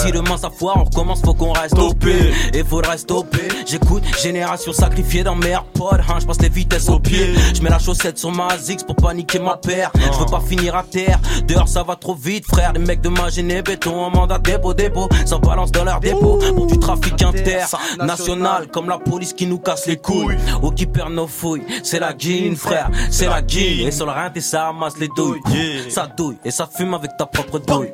[0.04, 2.06] Si demain ça foire, on recommence, faut qu'on reste OP.
[2.54, 3.48] Et faudrait stopper.
[3.66, 5.98] J'écoute, génération sacrifiée dans mes AirPods.
[6.10, 7.34] Hein, je passe les vitesses au pied.
[7.54, 9.92] Je mets la chaussette sur ma Zix pour paniquer ma paire.
[9.96, 11.20] Je veux pas finir à terre.
[11.48, 12.74] Dehors, ça va trop vite, frère.
[12.74, 15.10] Les mecs de ma géné béton en mandat dépôt, dépôt.
[15.26, 17.66] Ça balance dans leur dépôt pour du trafic inter.
[18.00, 20.38] National, comme la police qui nous casse les couilles.
[20.62, 21.64] Ou qui perd nos fouilles.
[21.84, 22.90] C'est la guine, frère.
[23.10, 23.88] C'est la guine.
[23.88, 25.42] Et sur le rein, et ça amasse les douilles.
[25.90, 27.92] Ça douille et ça fume avec ta propre douille.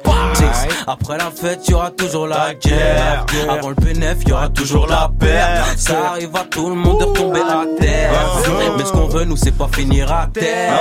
[0.88, 3.26] Après la fête, y aura toujours la guerre.
[3.50, 5.78] Avant le PNF, y aura toujours la perte.
[5.78, 8.12] Ça arrive à tout le monde de tomber à terre.
[8.78, 10.74] Mais ce qu'on veut, nous, c'est pas finir à terre.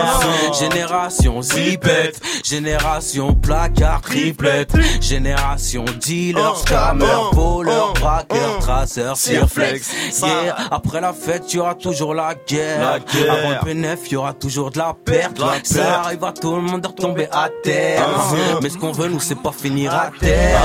[0.59, 2.21] Génération zipette.
[2.45, 4.73] Génération placard triplette.
[5.01, 7.68] Génération dealer, scammer, voleur,
[8.01, 9.91] braqueur, traceur, cirflex.
[10.23, 10.57] Yeah.
[10.71, 12.81] Après la fête, y aura toujours la guerre.
[12.81, 13.33] La guerre.
[13.33, 15.39] Avant le PNF, y aura toujours de la perte.
[15.39, 16.07] La Ça perte.
[16.07, 18.07] arrive à tout le monde de retomber à terre.
[18.63, 20.61] Mais ce qu'on veut, nous, c'est pas finir à terre.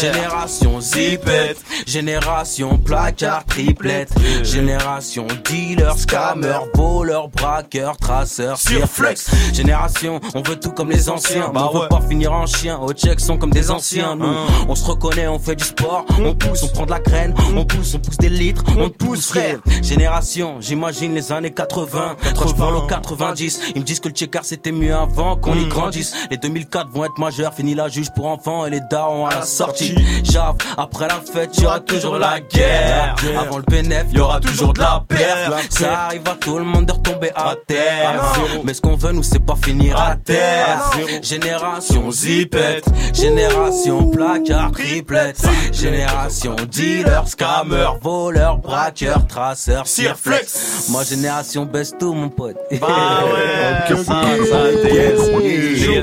[0.00, 1.58] Génération zipette.
[1.86, 4.10] Génération placard triplette.
[4.42, 9.30] Génération dealer, scammer, voleur, braqueur, traceur, cirflex.
[9.52, 11.50] Génération, on veut tout comme les anciens.
[11.52, 12.78] Bah on veut pas finir en chien.
[12.78, 14.16] Au check sont comme des anciens.
[14.16, 14.32] Nous,
[14.68, 16.04] on se reconnaît, on fait du sport.
[16.22, 17.34] On pousse, on prend de la graine.
[17.56, 18.64] On pousse, on pousse des litres.
[18.78, 19.58] On pousse, frère.
[19.82, 22.16] Génération, j'imagine les années 80.
[22.38, 25.54] Quand je parle aux 90, ils me disent que le checker c'était mieux avant qu'on
[25.54, 26.14] y grandisse.
[26.30, 27.54] Les 2004 vont être majeurs.
[27.54, 29.94] Fini la juge pour enfants et les darons à la sortie.
[30.22, 33.16] Jave, après la fête, y aura toujours la guerre.
[33.38, 35.72] Avant le PNF, y aura toujours de la perte.
[35.72, 38.22] Ça arrive à tout le monde de retomber à terre.
[38.64, 40.90] Mais ce qu'on veut, nous, c'est pas finir à terre.
[41.22, 42.86] Génération zipette.
[43.14, 45.40] Génération placard triplette.
[45.72, 46.25] Génération
[46.70, 50.88] dealer, scammer, voleur, braqueur, traceur, cirflex.
[50.90, 52.56] Ma génération baisse tout, mon pote.
[52.80, 52.86] Bah
[53.24, 54.22] ouais, Ok, ça,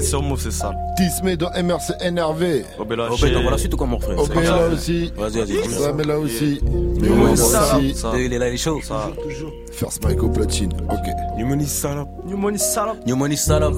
[0.02, 0.72] sur Move, c'est ça.
[0.98, 2.64] Tismé dans MRC NRV.
[2.80, 5.12] Obéla, Oh, ben, t'envoies la suite ou comment, frère Obé là aussi.
[5.16, 6.08] Vas-y, vas-y.
[6.08, 6.60] Là aussi.
[8.16, 8.80] Il est là, il est chaud.
[9.72, 10.72] First Mike au platine.
[10.90, 11.08] Ok.
[11.38, 12.10] New money salope.
[12.26, 12.98] New money salope.
[13.06, 13.74] New money salope.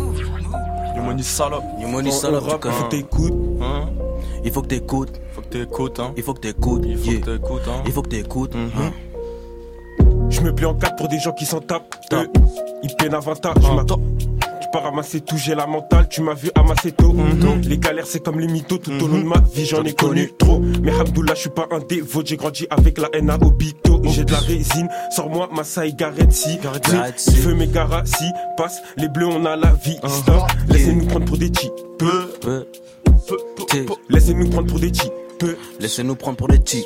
[0.96, 1.64] New money salope.
[1.80, 2.76] New money On- salope, on tu rappe, connais.
[2.76, 3.34] faut que t'écoutes.
[3.62, 3.90] Hein?
[4.44, 5.14] Il faut que t'écoutes.
[5.56, 6.14] T'écoutes, hein.
[6.18, 6.84] Il faut que t'écoutes.
[6.86, 7.20] Il faut yeah.
[7.22, 7.82] que t'écoutes, hein.
[7.86, 8.56] Il faut que t'écoutes.
[8.56, 8.92] hein.
[10.30, 11.96] Je me plie en quatre pour des gens qui s'en tapent.
[12.12, 12.28] Eux,
[12.84, 13.56] ils peinent avantage.
[13.62, 14.02] Je m'attends.
[14.62, 17.16] Tu pas ramasser tout, j'ai la mentale, tu m'as vu amasser tôt.
[17.64, 20.30] Les galères, c'est comme les mythos, tout au long de ma vie, j'en ai connu
[20.38, 20.60] trop.
[20.60, 24.02] Mais Hamdoullah, je suis pas un dévot, j'ai grandi avec la haine à Obito.
[24.04, 26.60] J'ai de la résine, sors-moi ma Gareth si.
[27.28, 28.26] Il veut mes garas, si,
[28.58, 30.44] passe, les bleus, on a la vie, stop.
[30.68, 32.34] Laissez-nous prendre pour des petits peu.
[32.42, 32.68] Peu.
[34.10, 35.56] Laissez-nous prendre pour des petits peu.
[35.80, 36.86] Laissez-nous prendre pour des petits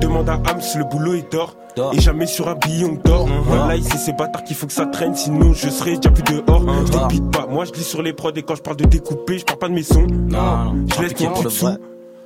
[0.00, 1.56] Demande à Hams, le boulot est d'or.
[1.92, 3.28] Et jamais sur un billon d'or.
[3.44, 6.64] Voilà, c'est ces bâtards qu'il faut que ça traîne, sinon je serai déjà plus dehors.
[6.86, 9.38] Je dépite pas, moi je lis sur les prods et quand je parle de découper,
[9.38, 10.06] je parle pas de mes sons.
[10.06, 11.52] Non, non, je laisse mon pour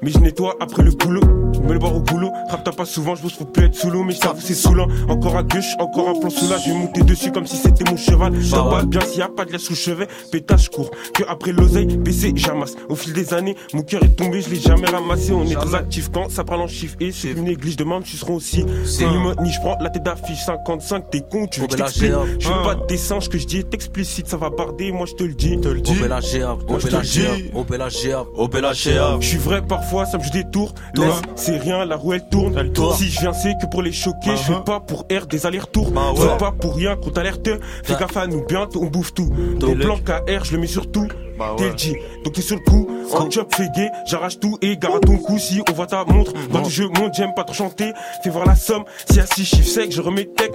[0.01, 0.07] le.
[0.07, 1.21] Mais je nettoie après le boulot,
[1.53, 2.31] je me le boire au boulot.
[2.49, 4.89] Rapta pas souvent, je bosse faut plus être sous l'eau, mais je c'est saoulant.
[5.09, 7.89] Encore à gauche, encore un plan sous là, je vais monter dessus comme si c'était
[7.91, 8.33] mon cheval.
[8.41, 10.91] Je pas bien s'il y a pas de l'air sous le chevet, pétage court.
[11.15, 12.75] Que après l'oseille, baissé, j'amasse.
[12.89, 15.33] Au fil des années, mon cœur est tombé, je l'ai jamais ramassé.
[15.33, 18.17] On est très actifs quand ça parle en chiffres et c'est une église de tu
[18.17, 18.65] seras aussi.
[18.85, 19.07] C'est
[19.43, 22.13] ni je prends la tête d'affiche 55, t'es con, tu veux que je t'explique.
[22.39, 22.63] Je fais Ah.
[22.65, 25.25] pas de dessin, ce que je dis est explicite, ça va barder, moi je te
[25.25, 25.61] le dis.
[25.61, 29.17] Te le au Bella Géa, au Bella Géa.
[29.21, 30.75] je suis vrai parfois, ça me joue des tours.
[30.95, 32.73] Laisse, c'est rien, la roue elle tourne.
[32.73, 32.97] tourne.
[32.97, 34.31] Si je viens, c'est que pour les choquer.
[34.37, 35.91] Je fais pas pour air des allers-retours.
[35.91, 36.29] Bah Je ouais.
[36.31, 37.49] fais pas pour rien qu'on t'alerte.
[37.85, 38.01] Fais Bah.
[38.01, 39.31] gaffe à nous, bientôt on bouffe tout.
[39.59, 41.09] T'es Ton le- plan KR, je le mets sur tout.
[41.39, 41.71] Bah T'es ouais.
[41.73, 42.03] le G.
[42.25, 42.87] Donc t'es sur le coup.
[43.13, 45.39] En job gay, j'arrache tout et gare à ton cou.
[45.39, 47.93] Si on voit ta montre, dans le jeu, mon j'aime pas trop chanter.
[48.23, 48.85] Fais voir la somme.
[49.11, 50.51] Si à 6 chiffres secs, je remets tech.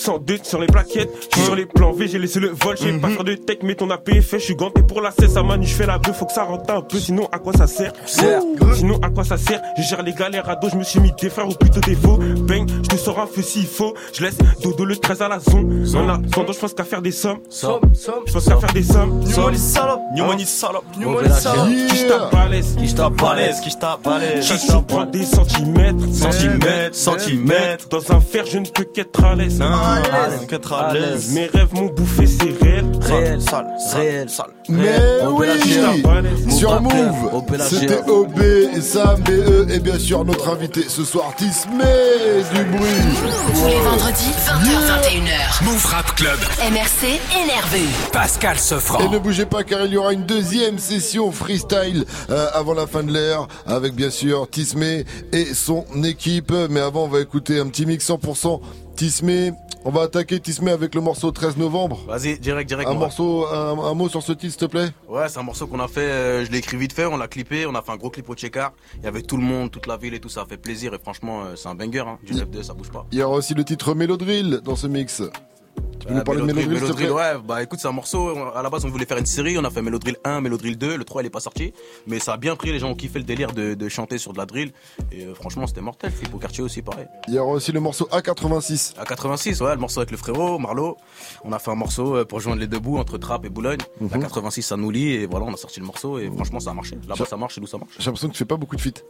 [0.00, 2.86] 102 sur les plaquettes, je suis sur les plans V, j'ai laissé le vol, je
[2.86, 5.10] vais pas faire de tech, mais ton AP est fait, je suis ganté pour la
[5.10, 7.38] cesse, à manu, je fais la bœuf, faut que ça rentre un peu, sinon à
[7.38, 7.92] quoi ça sert?
[8.06, 9.60] Sinon à quoi ça sert?
[9.76, 11.94] Je gère les galères à dos, je me suis mis des frères ou plutôt des
[11.94, 12.16] faux.
[12.16, 13.94] Bang, je te sors un feu s'il faut.
[14.12, 15.86] Je laisse Dodo le 13 à la zone.
[15.94, 17.40] En attendant, je pense qu'à faire des sommes.
[17.48, 17.80] Somme,
[18.26, 19.20] Je pense qu'à faire des sommes.
[19.20, 20.00] New money salope.
[20.14, 20.84] New money salope.
[20.98, 21.68] New money salope.
[21.68, 22.76] Qui je balèze?
[22.76, 23.60] Qui je balèze?
[23.60, 24.46] Qui je balèze?
[24.48, 26.04] Je prends des centimètres?
[26.12, 27.88] Centimètres, centimètres.
[27.88, 29.60] Dans un fer, je ne peux qu'être à l'aise.
[30.48, 31.32] Qu'être à l'aise.
[31.32, 32.84] Mes rêves m'ont bouffé, c'est réel.
[33.02, 34.28] Réel, Sale, réel.
[34.28, 34.50] sale.
[34.68, 34.98] Mais
[35.30, 35.46] oui.
[36.56, 38.00] Sur Move c'était.
[38.08, 38.40] OB,
[38.80, 41.84] Sam, BE et bien sûr notre invité ce soir, Tismé
[42.54, 42.88] du bruit.
[43.54, 45.64] Tous les vendredis, 20h-21h.
[45.64, 46.38] Move Rap Club.
[46.70, 47.80] MRC énervé.
[48.12, 49.08] Pascal Et Sefranc.
[49.10, 53.02] ne bougez pas car il y aura une deuxième session freestyle euh, avant la fin
[53.02, 56.52] de l'ère avec bien sûr Tismé et son équipe.
[56.70, 58.60] Mais avant on va écouter un petit mix 100%
[58.96, 59.52] Tismé.
[59.82, 62.00] On va attaquer Tismé avec le morceau 13 novembre.
[62.06, 62.88] Vas-y, direct, direct.
[62.90, 64.90] Un morceau, un, un mot sur ce titre s'il te plaît?
[65.08, 67.28] Ouais, c'est un morceau qu'on a fait, euh, je l'ai écrit vite fait, on l'a
[67.28, 68.72] clippé, on a fait un gros clip au Tchekar.
[68.98, 70.92] Il y avait tout le monde, toute la ville et tout, ça a fait plaisir
[70.92, 72.18] et franchement, euh, c'est un banger, hein.
[72.22, 73.06] Du F2, ça bouge pas.
[73.10, 75.22] Il y aura aussi le titre Mélodrill dans ce mix.
[76.00, 78.34] Tu peux Euh, nous parler de Mélodrill plaît ouais, bah écoute, c'est un morceau.
[78.54, 79.58] À la base, on voulait faire une série.
[79.58, 80.96] On a fait Mélodrill 1, Mélodrill 2.
[80.96, 81.74] Le 3, il est pas sorti.
[82.06, 82.72] Mais ça a bien pris.
[82.72, 84.72] Les gens ont kiffé le délire de, de chanter sur de la drill.
[85.12, 86.10] Et euh, franchement, c'était mortel.
[86.10, 87.06] Flip au quartier aussi, pareil.
[87.28, 88.94] Il y aura aussi le morceau A86.
[88.98, 90.96] À 86, ouais, le morceau avec le frérot, Marlo.
[91.44, 93.78] On a fait un morceau euh, pour joindre les deux bouts entre Trappe et Boulogne.
[94.00, 94.08] Mhm.
[94.12, 95.12] La 86, ça nous lie.
[95.12, 96.18] Et voilà, on a sorti le morceau.
[96.18, 96.96] Et franchement, ça a marché.
[97.06, 97.58] Là-bas, Ça- ça marche.
[97.58, 97.92] Et nous, ça marche.
[97.98, 99.02] J'ai l'impression que tu fais pas beaucoup de feats.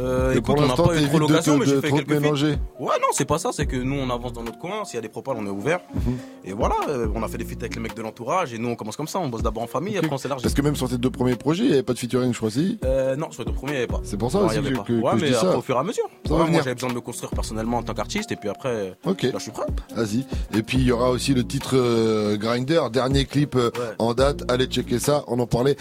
[0.00, 1.90] Euh, écoute, on n'a pas eu t'évites trop de l'occasion, te- mais de j'ai fait
[1.92, 2.20] quelques feats.
[2.20, 2.58] mélanger.
[2.78, 4.98] Ouais, non, c'est pas ça, c'est que nous on avance dans notre coin, s'il y
[4.98, 5.80] a des propals, on est ouvert.
[5.94, 6.16] Mhm.
[6.44, 8.68] Et voilà, euh, on a fait des feats avec les mecs de l'entourage et nous
[8.68, 10.42] on commence comme ça, on bosse d'abord en famille, après on s'élargit.
[10.42, 12.38] Parce que même sur tes deux premiers projets, il n'y avait pas de featuring, je
[12.38, 12.78] crois, si.
[12.84, 14.00] Euh, non, sur les deux premiers, il n'y avait pas.
[14.04, 14.84] C'est pour ça Non, aussi il y avait que- pas.
[14.84, 15.58] que- Ouais, que je mais dis après, ça.
[15.58, 16.04] au fur et à mesure.
[16.26, 18.48] Ça va Ouais, moi j'avais besoin de me construire personnellement en tant qu'artiste et puis
[18.48, 19.22] après, Ok.
[19.22, 19.66] là je suis prêt.
[19.94, 20.24] Vas-y.
[20.58, 23.56] Et puis il y aura aussi le titre euh, Grinder, dernier clip
[23.98, 24.44] en date.
[24.50, 25.24] Allez checker ça.
[25.28, 25.76] On en parlait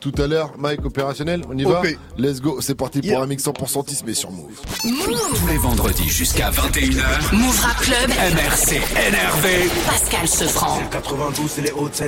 [0.00, 0.52] tout à l'heure.
[0.58, 1.80] Mike opérationnel, on y va.
[2.18, 2.60] Let's go.
[2.60, 4.60] C'est parti pour un mix 100% mais sur Move.
[4.82, 7.32] Tous les vendredis jusqu'à 21h.
[7.32, 8.10] Move Rap Club.
[8.10, 9.70] MRC énervé.
[9.86, 10.80] Pascal Sefranc.
[10.90, 12.02] 92, c'est les hautes.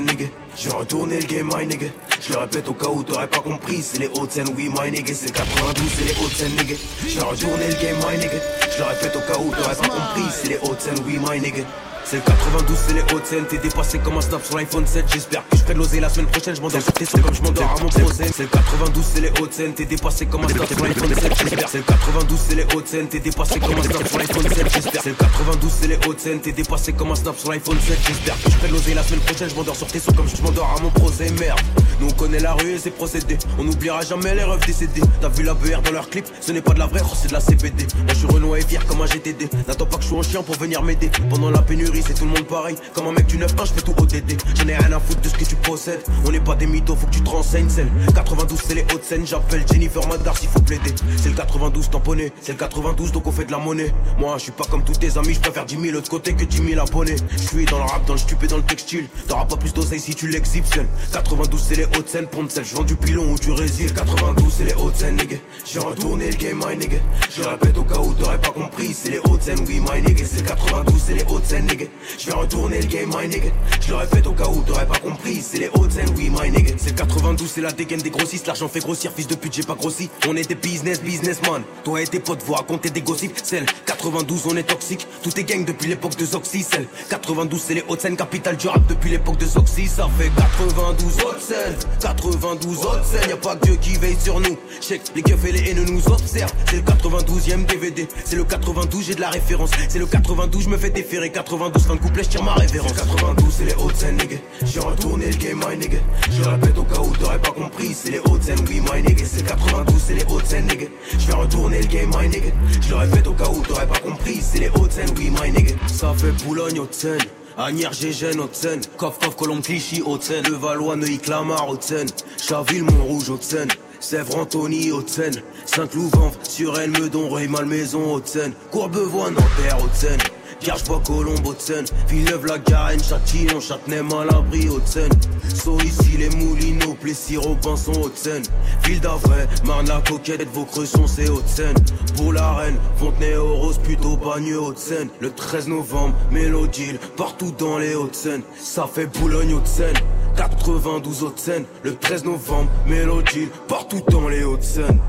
[0.60, 1.86] J'ai retourné le game, my nigga.
[2.20, 4.90] Je le répète au cas où t'aurais pas compris, c'est les hautes scènes, oui, my
[4.90, 5.14] nigga.
[5.14, 6.74] C'est 92, c'est les hautes scènes, nigga.
[7.06, 8.40] J'ai retourné le game, my nigga.
[8.72, 11.40] Je le répète au cas où t'aurais pas compris, c'est les hautes scènes, oui, my
[11.40, 11.62] nigga.
[12.10, 13.44] C'est le 92, c'est les hautes scènes.
[13.44, 15.04] T'es dépassé comme un snap sur l'iPhone 7.
[15.12, 16.56] J'espère que je de l'oser la semaine prochaine.
[16.56, 18.30] Je m'endors sur tes comme je m'endors à mon procès.
[18.34, 19.74] C'est le 92, c'est les hautes scènes.
[19.74, 21.32] T'es dépassé comme un snap sur l'iPhone 7.
[21.38, 21.68] J'espère.
[21.68, 23.08] C'est le 92, c'est les hautes scènes.
[23.08, 24.72] T'es dépassé comme un snap sur l'iPhone 7.
[24.72, 25.02] J'espère.
[25.02, 26.40] C'est le 92, c'est les hautes scènes.
[26.40, 27.98] T'es dépassé comme un snap sur l'iPhone 7.
[28.06, 29.50] J'espère que je de l'oser la semaine prochaine.
[29.50, 31.30] Je m'endors sur comme je m'endors à mon procès.
[31.38, 31.60] Merde.
[32.00, 33.38] Nous on connaît la rue et ses procédés.
[33.58, 35.02] On n'oubliera jamais les rêves décédés.
[35.20, 37.28] T'as vu la BR dans leur clip Ce n'est pas de la vraie, oh, c'est
[37.28, 37.86] de la CBD.
[37.96, 39.48] Moi je suis Renoir et fier comme un GTD.
[39.66, 41.10] N'attends pas que je sois un chien pour venir m'aider.
[41.28, 42.76] Pendant la pénurie, c'est tout le monde pareil.
[42.94, 44.40] Comme un mec du 9-1, je fais tout ODD.
[44.54, 46.02] J'en ai rien à foutre de ce que tu possèdes.
[46.24, 47.68] On n'est pas des mythos, faut que tu te renseignes.
[47.68, 49.26] C'est le 92, c'est les hautes scènes.
[49.26, 50.94] J'appelle Jennifer Madar s'il faut plaider.
[51.16, 52.32] C'est le 92 tamponné.
[52.42, 53.92] C'est le 92, donc on fait de la monnaie.
[54.18, 56.44] Moi, je suis pas comme tous tes amis, je préfère 10 000 autre côté que
[56.44, 57.16] 10 000 abonnés.
[57.32, 59.08] Je suis dans le rap, dans le stupé, dans le textile.
[59.26, 60.86] T'auras pas plus d'oseille si tu l'exhibes seul.
[61.12, 62.26] 92, c'est les hautes scènes.
[62.26, 63.92] Ponte celle, je vends du pilon ou du résil.
[63.92, 65.36] 92, c'est les hautes scènes, nigga.
[65.64, 66.98] J'ai retourné le game, my nigga.
[67.30, 68.94] Je répète au cas où t'aurais pas compris.
[68.94, 70.24] C'est les hautes scènes, oui, my nigga.
[70.24, 71.86] C'est le 92, c'est les hautes scènes, nigga.
[72.18, 73.50] Je vais retourner le game, my nigga.
[73.80, 75.40] Je le répète au cas où t'aurais pas compris.
[75.42, 76.74] C'est les hautes scènes, oui, my nigga.
[76.78, 78.46] C'est le 92, c'est la dégaine des grossistes.
[78.46, 80.10] L'argent fait grossir, fils de pute, j'ai pas grossi.
[80.28, 81.62] On est des business, businessman.
[81.84, 83.38] Toi et tes potes, vous racontez des gossips.
[83.42, 85.06] C'est le 92, on est toxique.
[85.22, 86.64] Tout est gang depuis l'époque de Zoxy.
[86.68, 89.86] C'est le 92, c'est les hautes scènes, capitale du rap depuis l'époque de Zoxy.
[89.86, 91.76] Ça fait 92 hautes scènes.
[92.00, 93.30] 92 hautes scènes.
[93.30, 94.56] Y'a pas que Dieu qui veille sur nous.
[94.80, 96.52] Check, les keufs et les haineux nous observent.
[96.66, 98.08] C'est le 92ème DVD.
[98.24, 99.70] C'est le 92, j'ai de la référence.
[99.88, 101.30] C'est le 92, je me fais déférer.
[101.30, 102.92] 92, fin de couplet, je tire ma révérence.
[102.92, 104.36] 92, c'est les hautes scènes, nigga.
[104.64, 105.98] J'ai retourné le game, my nigga.
[106.30, 107.94] Je répète au cas où t'aurais pas compris.
[107.94, 109.24] C'est les hautes scènes, oui, my nigga.
[109.26, 110.86] C'est le 92, c'est les hautes scènes, nigga.
[111.18, 112.50] Je vais retourner le game, my nigga.
[112.80, 114.40] Je le répète au cas où t'aurais pas compris.
[114.42, 115.74] C'est les hautes scènes, oui, my nigga.
[115.86, 117.18] Ça fait Boulogne, haute scène.
[117.58, 122.06] Agnières, Gégène, Haute-Seine, Coff, Coff, Colombe, Clichy, Haute-Seine, Le Valois, Neuilly, Clamart, Haute-Seine,
[122.40, 123.68] Chaville, Montrouge, Haute-Seine,
[123.98, 130.20] Sèvres, Antony, Haute-Seine, Saint-Clouvent, Suresnes, Meudon, Rueil, Malmaison, Haute-Seine, Courbevoie, Nanterre, Haute-Seine,
[130.64, 135.12] Garges-Bois, Colombe, Haute-Seine, Villeneuve, la Garenne, Châtillon, Châtenay, Malabry, Haute-Seine,
[135.54, 138.42] Saut ici, les Moulineaux, Plessis, Robinson, Haute-Seine,
[138.84, 141.76] Ville d'Avray, Marne, la Coquette, vos cressons, c'est Haute-Seine,
[142.16, 147.94] pour la Reine, Fontenay, Rose, plutôt Bagneux, Haute-Seine, le 13 novembre, Mélodile, partout dans les
[147.94, 149.96] Hautes-Seines, ça fait Boulogne, Haute-Seine,
[150.36, 155.00] 92 Haute-Seine, le 13 novembre, Mélodile, partout dans les Hautes-Seines.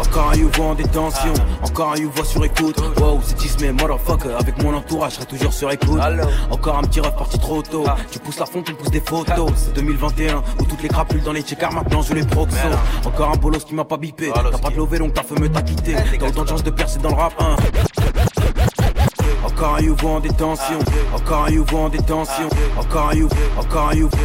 [0.00, 2.76] Encore un youvo en détention, encore un youvo sur écoute.
[2.98, 4.36] Wow, c'est Tismé, motherfucker.
[4.62, 6.00] Mon entourage, je serai toujours sur écoute.
[6.50, 7.84] Encore un petit ref parti trop tôt.
[8.10, 9.50] Tu pousses la fonte, on pousse des photos.
[9.56, 12.56] C'est 2021 où toutes les crapules dans les checkers maintenant je les proxo.
[13.04, 14.30] Encore un bolos qui m'a pas bipé.
[14.34, 15.94] T'as pas de lové donc ta femme t'a quitté.
[16.18, 17.56] T'as autant de chance de percer dans le rap, hein.
[19.44, 20.78] Encore un youvo en détention,
[21.14, 22.48] encore un youvo en détention,
[22.78, 24.16] encore un youvo, encore un youvo,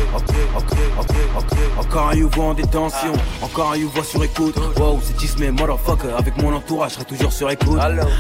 [1.80, 4.56] encore un youvo en détention, encore un youvo sur écoute.
[4.78, 6.14] Wow, c'est Tismé, motherfucker.
[6.18, 7.80] Avec mon entourage, je serai toujours sur écoute.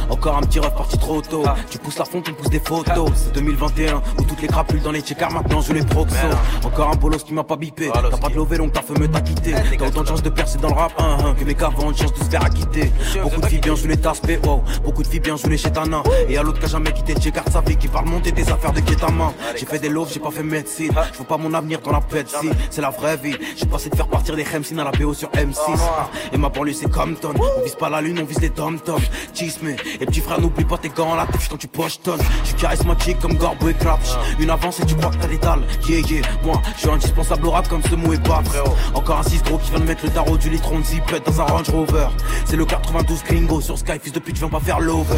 [0.10, 1.43] Encore un petit ref parti trop tôt.
[1.69, 3.12] Tu pousses la fonte, on pousse des photos.
[3.15, 6.15] C'est 2021 où toutes les crapules dans les checkers maintenant je les proxo.
[6.63, 7.91] Encore un bolos qui m'a pas bipé.
[7.93, 9.53] T'as pas de lové donc ta femme t'a quitté.
[9.77, 11.97] T'as autant de chance de percer dans le rap, hein, hein, que mes ont une
[11.97, 12.91] chance de se faire acquitter.
[13.21, 14.63] Beaucoup de filles bien jouent les wow.
[14.84, 16.03] Beaucoup de filles bien jouent les chétanas.
[16.29, 18.71] Et à l'autre qui a jamais quitté Checkard sa vie qui parle monter des affaires
[18.71, 19.34] de guet-main.
[19.58, 20.91] J'ai fait des loaves, j'ai pas fait médecine.
[21.13, 23.36] Je veux pas mon avenir dans la pète si c'est la vraie vie.
[23.56, 25.58] J'ai passé de faire partir les Remsin à la BO sur M6.
[25.67, 27.34] Ah, Et ma banlieue c'est Compton.
[27.58, 29.00] On vise pas la lune, on vise les tom-tom.
[29.34, 29.67] Chisme.
[30.00, 32.21] Et petit frère, n'oublie pas tes gants à la tête quand tu pochetonnes.
[32.43, 34.10] Je suis charismatique comme Gorbo et Krapch.
[34.39, 35.63] Une avance et tu crois que t'as des dalles.
[35.88, 36.28] Yeah, yeah.
[36.43, 38.43] Moi, je suis indispensable au rap comme ce mot et pas
[38.93, 41.45] Encore un 6 gros qui vient de mettre le tarot du litron de dans un
[41.45, 42.08] Range Rover.
[42.45, 45.15] C'est le 92 Klingo sur Sky, fils de pute, viens pas faire l'over.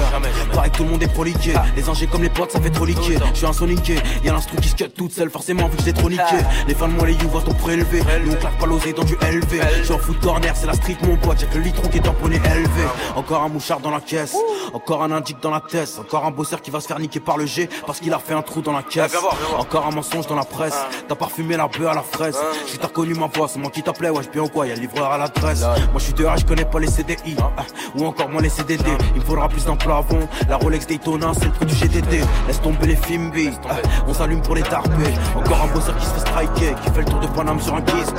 [0.53, 1.53] Pareil que tout le monde est proliqué.
[1.75, 3.17] Les angers comme les potes, ça fait trop liquer.
[3.33, 3.95] Je suis un soniqué.
[4.23, 6.23] Y'a l'instru qui se cut toute seule, forcément, vu que j'ai trop niqué.
[6.67, 8.01] Les fans de moi, les youvois t'ont prélevé.
[8.25, 9.61] Nous, on claque pas l'osé dans du LV.
[9.79, 11.41] Je suis en foot corner, c'est la street, mon pote.
[11.41, 12.83] Y'a que le litron qui est tamponné élevé.
[13.15, 14.35] Encore un mouchard dans la caisse.
[14.73, 15.97] Encore un indique dans la tête.
[15.99, 18.33] Encore un bosseur qui va se faire niquer par le G parce qu'il a fait
[18.33, 19.15] un trou dans la caisse.
[19.57, 20.77] Encore un mensonge dans la presse.
[21.07, 22.37] T'as parfumé la bœuf à la fraise.
[22.67, 24.81] Si t'as reconnu ma voix, c'est moi qui t'appelais, ouais, bien ou quoi, y'a le
[24.81, 25.61] livreur à l'adresse.
[25.61, 27.35] Moi je suis dehors, je connais pas les CDI.
[27.39, 27.63] ah,
[27.95, 28.83] ou encore moins les CDD.
[29.15, 30.27] Il me faudra plus d'un plafond.
[30.49, 32.21] La Rolex Daytona, c'est le prix du GTD.
[32.47, 33.49] Laisse tomber les films B.
[33.69, 33.75] ah,
[34.07, 35.13] on s'allume pour les tarpés.
[35.36, 36.75] Encore un bosseur qui se fait striker.
[36.83, 38.13] Qui fait le tour de Paname sur un kiss.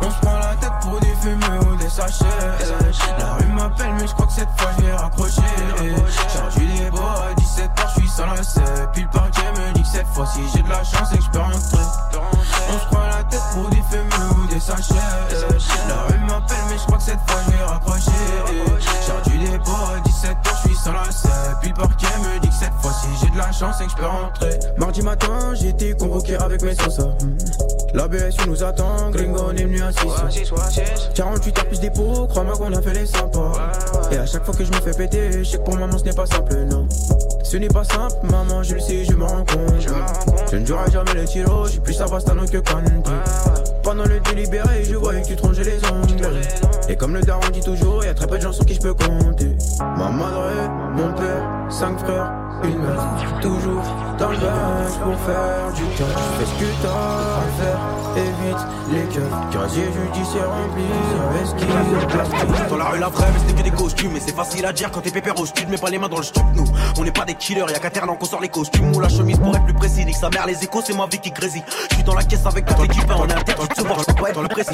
[0.00, 2.24] On se prend la tête pour des fumées ou des sachets.
[3.18, 5.42] La rue m'appelle, mais je crois que cette fois je vais raccrocher.
[6.32, 8.86] Charge du débat à 17h, je suis sans la.
[8.92, 11.30] Puis le parquet me dit que cette fois-ci j'ai de la chance et que je
[11.30, 12.35] peux rentrer.
[14.56, 18.10] La rue m'appelle, mais je crois que cette fois je vais raccrocher.
[19.06, 21.30] Charge du débat à 17h, je suis sans la selle.
[21.60, 23.96] Puis le parquet me dit que cette fois-ci j'ai de la chance et que je
[23.96, 24.58] peux rentrer.
[24.78, 27.00] Mardi matin, j'ai été convoqué avec mes sauces.
[27.92, 30.52] La BSU nous attend, Gringo on est venu à 6
[31.14, 33.52] 48 heures plus dépôt, crois-moi qu'on a fait les sympas.
[34.10, 36.04] Et à chaque fois que je me fais péter, je sais que pour maman ce
[36.04, 36.88] n'est pas simple, non.
[37.42, 39.80] Ce n'est pas simple, maman, je le sais, je me rends compte.
[40.50, 42.92] Je ne jouerai jamais les tiros, je suis plus Savastano que Kanté
[43.86, 46.40] Pendant le délibéré, je voyais que tu trongeais les ongles.
[46.88, 48.80] Et comme le daron dit toujours, y a très peu de gens sur qui je
[48.80, 49.54] peux compter.
[49.78, 50.50] Ma madre,
[50.96, 52.32] mon père, cinq frères,
[53.40, 53.82] Toujours
[54.18, 56.06] dans le bain pour faire du cash
[56.38, 57.78] Fais ce que t'as à faire,
[58.16, 60.84] évite les keufs Casier judiciaire rempli,
[62.08, 64.12] plastique Dans la rue la vraie mais c'était que des costumes.
[64.14, 65.68] Mais c'est facile à dire quand t'es pépère au stud.
[65.68, 66.64] Mets pas les mains dans le stup nous.
[66.98, 68.94] On n'est pas des killers Y'a qu'à terre qu'on sort les costumes.
[68.94, 71.18] Ou la chemise pour être plus précis Nique sa mère les échos c'est ma vie
[71.18, 71.64] qui grésille.
[71.90, 73.98] Je suis dans la caisse avec toute l'équipe hein, On est interdit de se voir
[74.00, 74.70] Je peux pas être plus précis.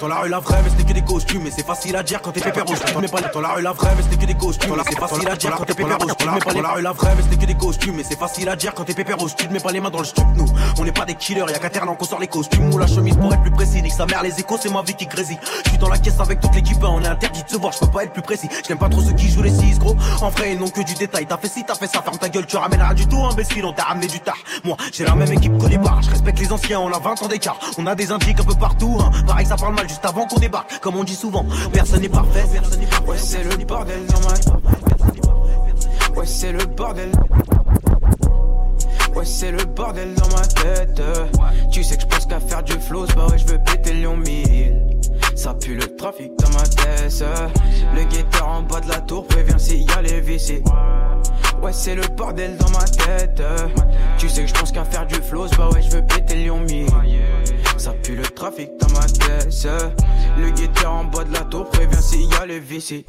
[0.00, 1.42] Dans la rue la vraie mais c'était que des costumes.
[1.44, 3.00] Mais c'est facile à dire quand t'es pépère au stud.
[3.00, 4.74] Mets pas les dans la rue la vraie mais c'était que des costumes.
[4.74, 6.30] Mais c'est facile à dire quand t'es pépère au stud.
[6.32, 7.96] Mets pas les dans la rue la vraie, mais c'était que des costumes.
[7.96, 9.98] Mais c'est facile à dire quand t'es pépère au stud, mets pas les mains dans
[9.98, 10.26] le stup.
[10.36, 10.46] Nous,
[10.78, 13.16] on n'est pas des killers, y'a qu'à Ternan qu'on sort les costumes ou la chemise
[13.16, 13.82] pour être plus précis.
[13.82, 15.38] Nique sa mère, les échos, c'est ma vie qui grésille.
[15.64, 17.80] Je suis dans la caisse avec toute l'équipe, on est interdit de se voir, je
[17.80, 18.48] peux pas être plus précis.
[18.66, 19.96] J'aime pas trop ceux qui jouent les 6 gros.
[20.20, 21.26] En vrai, ils n'ont que du détail.
[21.26, 23.72] T'as fait ci, t'as fait ça, ferme ta gueule, tu ramèneras du tout, imbécile, on
[23.72, 24.38] t'a ramené du tard.
[24.64, 26.02] Moi, j'ai la même équipe qu'au départ.
[26.02, 27.58] Je respecte les anciens, on a 20 ans d'écart.
[27.78, 29.10] On a des indiques un peu partout, hein.
[29.26, 30.78] Pareil, ça parle mal juste avant qu'on débarque.
[30.80, 33.04] Comme on dit souvent, personne n'est parfait, personne n'est parfait.
[33.06, 35.13] Ouais, c'est le bordel ma
[36.16, 37.10] Ouais, c'est le bordel.
[39.14, 41.02] Ouais, c'est le bordel dans ma tête.
[41.70, 44.02] Tu sais que je pense qu'à faire du flow, bah ouais, je veux péter le
[44.02, 44.98] lion 1000.
[45.34, 47.24] Ça pue le trafic dans ma tête.
[47.94, 50.62] Le guetteur en bas de la tour prévient s'il y a les vicis.
[51.62, 53.42] Ouais, c'est le bordel dans ma tête.
[54.18, 56.46] Tu sais que je pense qu'à faire du flow, bah ouais, je veux péter le
[56.46, 56.86] lion 1000.
[57.76, 59.68] Ça pue le trafic dans ma tête.
[60.38, 63.04] Le guetteur en bas de la tour prévient s'il y a les vicis.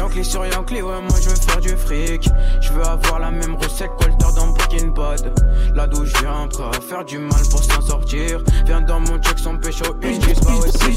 [0.00, 2.26] Yankee sur Yankee, ouais, moi je veux faire du fric.
[2.62, 4.54] Je veux avoir la même recette qu'Alter dans
[5.74, 8.40] Là d'où je viens, prêt à faire du mal pour s'en sortir.
[8.66, 10.90] Viens dans mon check sans pécho, une dis pas ce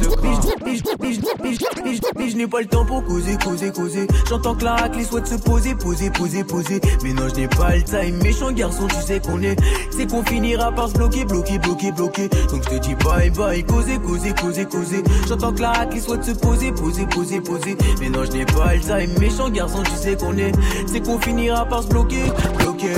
[2.30, 4.08] Je n'ai pas le temps pour causer, causer, causer.
[4.30, 6.82] J'entends que la raclée souhaite se poser, poser, poser, poser.
[7.04, 8.18] Mais non, je n'ai pas le time.
[8.22, 9.56] Méchant garçon, tu sais qu'on est.
[9.92, 12.30] C'est qu'on finira par se bloquer, bloquer, bloquer, bloquer.
[12.50, 15.04] Donc je te dis bye bye, causer, causer, causer, causer.
[15.28, 17.76] J'entends que la raclée souhaite se poser, poser, poser, poser.
[18.00, 19.20] Mais non, je n'ai pas le time.
[19.20, 20.52] Méchant garçon, tu sais qu'on est.
[20.86, 22.24] C'est qu'on finira par se bloquer,
[22.60, 22.94] bloquer,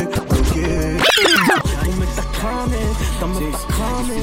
[0.55, 1.14] bloquer.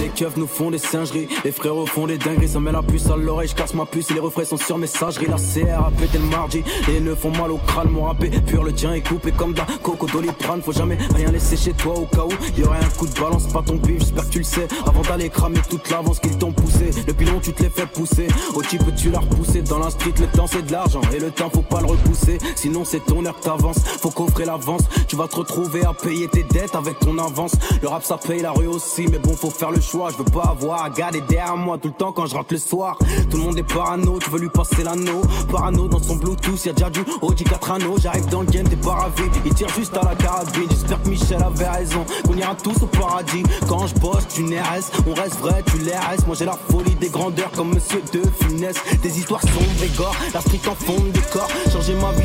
[0.01, 3.07] Les keufs nous font des singeries, les frérots font des dingueries, ça met la puce
[3.07, 5.27] à l'oreille, je casse ma puce et les refrains sont sur messagerie.
[5.27, 8.63] La CR a pété le mardi, les nœuds font mal au crâne, mon rappé pur,
[8.63, 10.61] le tien est coupé comme d'un coco doliprane.
[10.63, 13.47] Faut jamais rien laisser chez toi au cas où y aurait un coup de balance,
[13.47, 14.69] pas ton bif, j'espère que tu le sais.
[14.87, 18.29] Avant d'aller cramer toute l'avance qu'ils t'ont poussé, le pilon tu te l'es fait pousser.
[18.55, 21.31] Au type tu l'as repoussé dans la street, le temps c'est de l'argent et le
[21.31, 22.39] temps faut pas le repousser.
[22.57, 24.83] Sinon c'est ton heure que t'avances, faut coffrer l'avance.
[25.09, 27.53] Tu vas te retrouver à payer tes dettes avec ton avance.
[27.81, 30.11] Le rap ça paye, la rue aussi, mais bon faut faire le choix.
[30.11, 32.59] Je veux pas avoir à garder derrière moi tout le temps quand je rentre le
[32.59, 32.99] soir.
[33.31, 35.23] Tout le monde est parano, tu veux lui passer l'anneau.
[35.51, 37.97] Parano dans son Bluetooth, y'a déjà du Audi 4 anneaux.
[37.99, 39.23] J'arrive dans le game, t'es pas ravi.
[39.45, 40.69] Il tire juste à la carabine.
[40.71, 42.05] J'espère que Michel avait raison.
[42.27, 43.43] Qu'on ira tous au paradis.
[43.69, 46.27] Quand je bosse, tu n'RS, on reste vrai, tu restes.
[46.27, 48.77] Moi j'ai la folie des grandeurs comme Monsieur de Funès.
[49.03, 51.49] Des histoires sombres et gore, la street en fond de décor.
[51.73, 52.22] Changer ma vie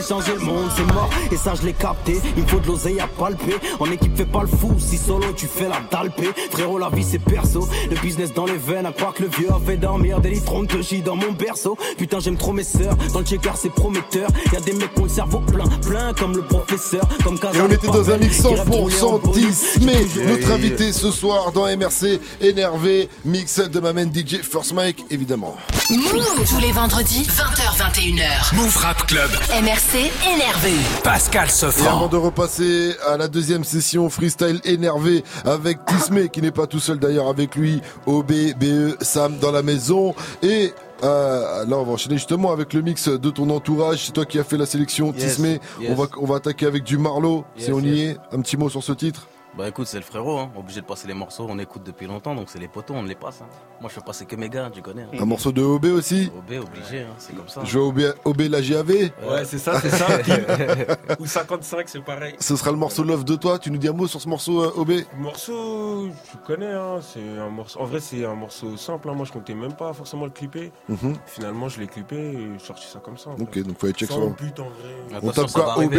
[0.00, 1.10] mais changer le monde c'est mort.
[1.30, 3.56] Et ça je l'ai capté, il faut de l'oseille à palper.
[3.78, 6.30] En équipe fais pas le fou, si solo tu fais la dalpée.
[6.50, 8.86] Frérot la vie c'est perso, le business dans les veines.
[8.86, 11.76] À croire que le vieux a fait dormir des litrons que j'ai dans mon berceau.
[11.96, 14.28] Putain j'aime trop mes sœurs, dans le checker c'est prometteur.
[14.52, 17.60] Y a des mecs qui ont le cerveau plein, plein comme le professeur, comme Et
[17.60, 23.08] on était dans un mix 100% 10 mais notre invité ce soir dans MRC énervé
[23.24, 25.56] mix de ma main DJ First Mike évidemment.
[25.90, 28.54] Move tous les vendredis 20h21h.
[28.54, 29.28] Move Rap Club.
[29.60, 30.72] MRC énervé.
[31.02, 31.96] Pascal Et Sefranc.
[31.96, 36.78] avant de repasser à la deuxième session freestyle énervé avec Tismé qui n'est pas tout
[36.78, 38.30] seul d'ailleurs avec lui, OB,
[38.60, 40.14] BE, Sam dans la maison
[40.44, 40.72] et
[41.02, 44.38] euh, là on va enchaîner justement avec le mix de ton entourage, c'est toi qui
[44.38, 45.90] as fait la sélection Yes, Tismé, yes.
[45.90, 48.56] on va on va attaquer avec du Marlowe si Yes, on y est, un petit
[48.56, 49.26] mot sur ce titre.
[49.58, 50.50] Bah écoute, c'est le frérot, hein.
[50.56, 53.16] obligé de passer les morceaux, on écoute depuis longtemps, donc c'est les poteaux, on les
[53.16, 53.40] passe.
[53.42, 53.46] hein.
[53.80, 55.02] Moi je fais passer que mes gars, tu connais.
[55.02, 55.18] hein.
[55.18, 57.62] Un morceau de OB aussi OB obligé, hein, c'est comme ça.
[57.64, 59.10] Je vais OB, OB la JAV Ouais,
[59.44, 60.06] c'est ça, c'est ça.
[61.18, 62.34] Ou 55, c'est pareil.
[62.38, 64.62] Ce sera le morceau Love de toi, tu nous dis un mot sur ce morceau
[64.62, 67.80] euh, OB Le morceau, tu connais, hein, c'est un morceau.
[67.80, 69.08] En vrai, c'est un morceau simple.
[69.10, 69.14] hein.
[69.14, 70.70] Moi, je comptais même pas forcément le clipper.
[70.88, 71.16] Mhm.
[71.26, 73.30] Finalement, je l'ai clippé et j'ai sorti ça comme ça.
[73.30, 75.20] en Ok, donc faut aller check le- but, en vrai.
[75.22, 75.94] On tape quoi OB,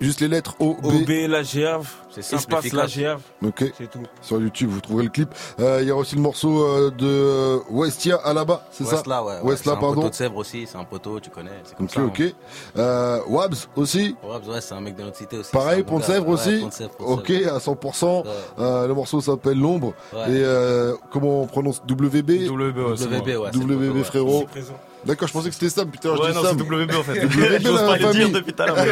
[0.00, 0.84] juste les lettres O, B.
[0.86, 2.42] OB, la GAV, C'est simple,
[3.44, 3.64] Ok.
[3.78, 4.00] C'est tout.
[4.20, 5.28] Sur YouTube, vous trouverez le clip.
[5.60, 8.84] Euh, Il y a aussi le morceau euh, de euh, Westia à la bas, c'est
[8.84, 8.96] ça?
[8.96, 9.34] Westla, ouais.
[9.34, 9.40] ouais.
[9.42, 9.94] Westla, c'est un pardon.
[9.96, 11.50] poteau de Sèvres aussi, c'est un poteau, tu connais.
[11.64, 12.00] C'est comme Ok, ça.
[12.00, 12.06] hein.
[12.06, 12.34] ok.
[12.78, 14.16] Euh, Wabs aussi?
[14.22, 15.50] Ouais, ouais, c'est un mec de notre cité aussi.
[15.50, 16.04] Pareil, Pont de.
[16.04, 16.60] Sèvres Ouais, aussi?
[16.60, 18.22] Pont Sèvres, Ok, à 100%.
[18.24, 18.30] Ouais.
[18.58, 19.94] Euh, le morceau s'appelle L'ombre.
[20.12, 20.20] Ouais.
[20.30, 23.50] Et euh, comment on prononce WB WB, WB, ouais.
[23.54, 24.46] WB frérot.
[25.04, 25.90] D'accord, je pensais que c'était Sam.
[25.90, 26.56] Putain, je Ouais, dis non, Sam.
[26.58, 27.24] c'est WB en fait.
[27.26, 28.76] WB J'ose pas le dire depuis tout à l'heure.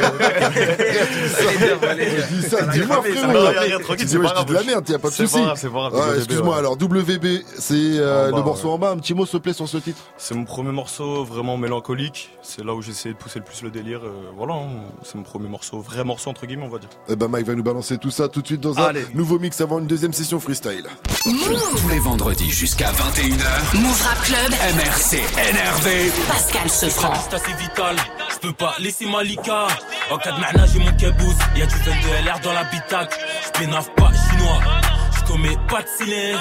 [0.90, 3.48] Je dis ça, dis-moi Non, frérot.
[3.48, 4.66] rien, rien, tranquille, Tu c'est dis, ouais, pas je dis de la grave.
[4.66, 5.38] merde, pas de C'est souci.
[5.38, 6.58] pas grave, c'est pas grave, Excuse-moi, ouais.
[6.58, 7.26] alors WB,
[7.58, 8.74] c'est euh, le morceau ouais.
[8.74, 8.90] en bas.
[8.90, 10.00] Un petit mot, s'il te plaît, sur ce titre.
[10.16, 12.30] C'est mon premier morceau vraiment mélancolique.
[12.42, 14.00] C'est là où j'essaie de pousser le plus le délire.
[14.04, 14.68] euh, voilà, hein.
[15.04, 16.88] c'est mon premier morceau, vrai morceau entre guillemets, on va dire.
[17.08, 19.06] Eh ben Mike va nous balancer tout ça tout de suite dans un Allez.
[19.14, 20.84] nouveau mix avant une deuxième session freestyle.
[21.24, 23.80] Tous les vendredis jusqu'à 21h.
[23.80, 24.50] Move Rap Club.
[24.76, 25.18] MRC
[25.50, 25.99] énervé.
[26.28, 27.12] Pascal Sefranc.
[27.30, 27.96] C'est vital,
[28.32, 29.66] je peux pas laisser Malika.
[30.10, 31.34] En cas de marna, j'ai mon kebous.
[31.56, 31.90] Y'a du 22
[32.24, 33.18] LR dans l'habitacle.
[33.44, 34.60] Je pénave pas chinois,
[35.14, 36.40] je commets pas de cylindre.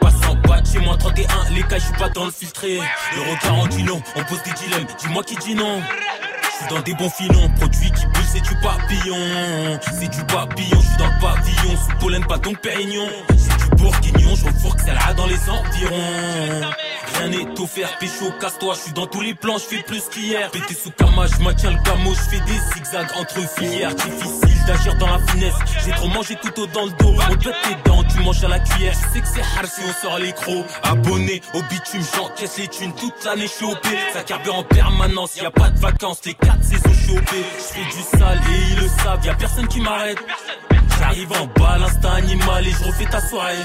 [0.00, 2.78] Passant pas chez moi 31, les cas, je suis pas dans le filtré.
[3.16, 5.82] Euro 40 kilos, on pose des dilemmes, dis-moi qui dit non.
[6.42, 9.78] Je suis dans des bons filons, produits qui c'est du papillon.
[9.98, 11.76] C'est du papillon, je suis dans le pavillon.
[11.76, 13.06] Sous pollen, pas donc pérignon.
[13.36, 16.72] C'est du bourguignon, je refourque celle-là dans les environs.
[17.18, 20.50] Rien n'est offert, pécho, casse-toi, je suis dans tous les plans, je fais plus qu'hier.
[20.50, 23.94] Pété sous cama, je maintiens le camo, je fais des zigzags entre filières.
[23.94, 25.54] Difficile d'agir dans la finesse,
[25.84, 27.14] j'ai trop mangé tout au dans le dos.
[27.30, 28.94] On pète tes dents, tu manges à la cuillère.
[28.94, 30.64] Je sais que c'est hard si on sort les crocs.
[30.82, 33.66] Abonné au bitume, j'encaisse les thunes toute l'année, je suis.
[34.12, 37.14] Ça carbure en permanence, y a pas de vacances, les quatre saisons, je suis.
[37.14, 40.18] Je fais du sale et ils le savent, y a personne qui m'arrête.
[40.98, 43.56] J'arrive en bas, l'instinct animal et je refais ta soirée.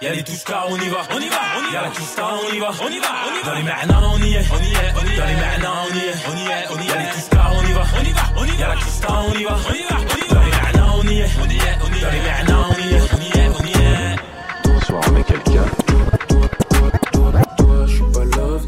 [0.00, 1.72] Y'a les touches car on y va, on y va, on y va.
[1.72, 3.50] Y'a la touche on y va, on y va, on y va.
[3.50, 5.18] Dans les ma'na on y est, on y est, on y est.
[5.18, 6.88] Dans les ma'na on y est, on y est, on y est.
[6.88, 8.56] Y'a les touches car on y va, on y va, on y va.
[8.58, 10.34] Y'a la touche on y va, on y va, on y va.
[10.34, 12.02] Dans les ma'na on y est, on y est, on y est.
[12.02, 12.51] Dans les ma'na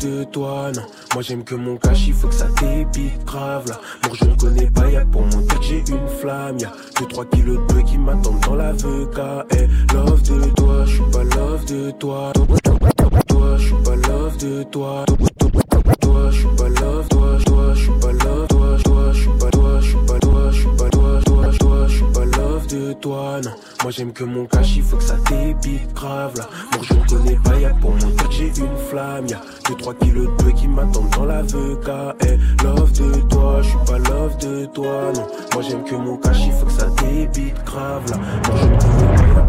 [0.05, 0.83] de toi, non.
[1.15, 3.81] Moi j'aime que mon cash, il faut que ça débite grave là.
[4.07, 6.59] Moi je ne connais pas, y'a pour mon tête, j'ai une flamme.
[6.59, 9.19] Y'a 2-3 kilos de qui m'attendent dans la VK.
[9.53, 12.33] Eh, love de toi, je suis pas love de toi.
[13.29, 14.63] Toi, je suis pas love de.
[14.65, 15.05] Toi,
[23.97, 26.49] j'aime que mon cash, il faut que ça débite grave là.
[26.73, 29.27] Moi je ne connais pas, y'a pour mon tête, j'ai une flamme.
[29.29, 31.89] Y'a 2-3 kilos de qui m'attendent dans la VK.
[32.27, 35.27] Eh, love de toi, je suis pas love de toi, non.
[35.53, 38.17] Moi j'aime que mon cash, il faut que ça débite grave là.
[38.17, 39.44] Moi je ne connais pas,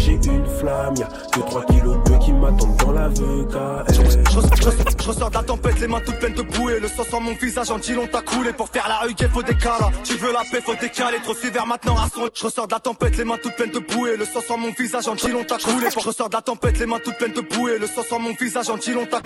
[0.00, 0.94] j'ai une flamme.
[0.96, 3.10] Y'a 2-3 kilos de qui m'attendent dans la.
[3.10, 6.80] Je, ressors de la tempête, les mains toutes pleines de bouées.
[6.80, 8.52] Le sang sur mon visage, en dilon t'a coulé.
[8.52, 9.90] Pour faire la rue, faut des calas.
[10.04, 11.18] Tu veux la paix, faut décaler.
[11.22, 12.28] Trop sévère maintenant à son.
[12.32, 14.16] Je ressors de la tempête, les mains toutes pleines de bouées.
[14.16, 15.88] Le sang sur mon visage, en dilon t'a coulé.
[15.90, 17.78] Je ressors de la tempête, les mains toutes pleines de bouées.
[17.78, 19.20] Le sang sur mon visage, en dilon t'a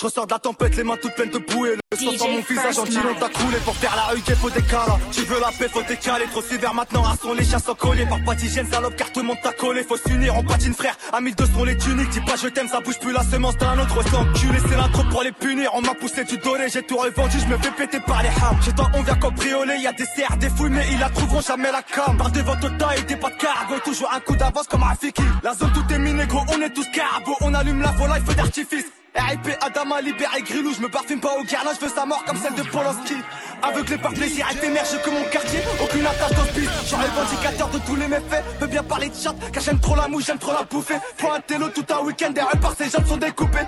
[0.00, 1.76] je ressors de la tempête, les mains toutes pleines de bouées.
[1.92, 3.58] Le sang sur mon visage, en dilon t'a coulé.
[3.64, 4.98] Pour faire la rue, faut des calas.
[5.12, 6.24] Tu veux la paix, faut décaler.
[6.30, 7.34] Trop sévère maintenant à son.
[7.34, 8.06] Les chiens sont collés.
[8.06, 9.82] Par pas d'hygiène, salope, car tout le monde t'a collé.
[9.82, 10.96] Faut s'unir, on patine frère.
[11.12, 12.08] À 1200 les tuniques.
[12.10, 13.98] Dis pas je t'aime, ça bouge plus la semence d'un autre.
[14.08, 15.70] C'est enculé, c'est l'intro pour les punir.
[15.74, 18.62] On m'a poussé du doré, j'ai tout revendu, je me fais péter par les hams.
[18.64, 21.42] Chez toi, on vient cambrioler, y a des serres, des fouilles, mais ils la trouveront
[21.42, 22.16] jamais la cam.
[22.16, 25.22] Par devant Tota et des pas de cargo, toujours un coup d'avance comme Rafiki.
[25.42, 27.36] La zone tout est miné, gros, on est tous carbo.
[27.40, 28.86] On allume la folie, feu d'artifice.
[29.14, 32.36] RIP Adama, libéré Grilou, je me parfume pas au garlin, je veux sa mort comme
[32.36, 33.16] celle de Polanski.
[33.62, 36.70] Aveuglé par plaisir, éphémère, je que mon quartier, aucune attache d'hospice.
[36.82, 39.96] Je suis revendicateur de tous les méfaits, peux bien parler de chat, car j'aime trop
[39.96, 40.96] la mouche, j'aime trop la bouffer.
[41.18, 43.66] Prends un télo tout un week-end, des par ces jambes sont découpées.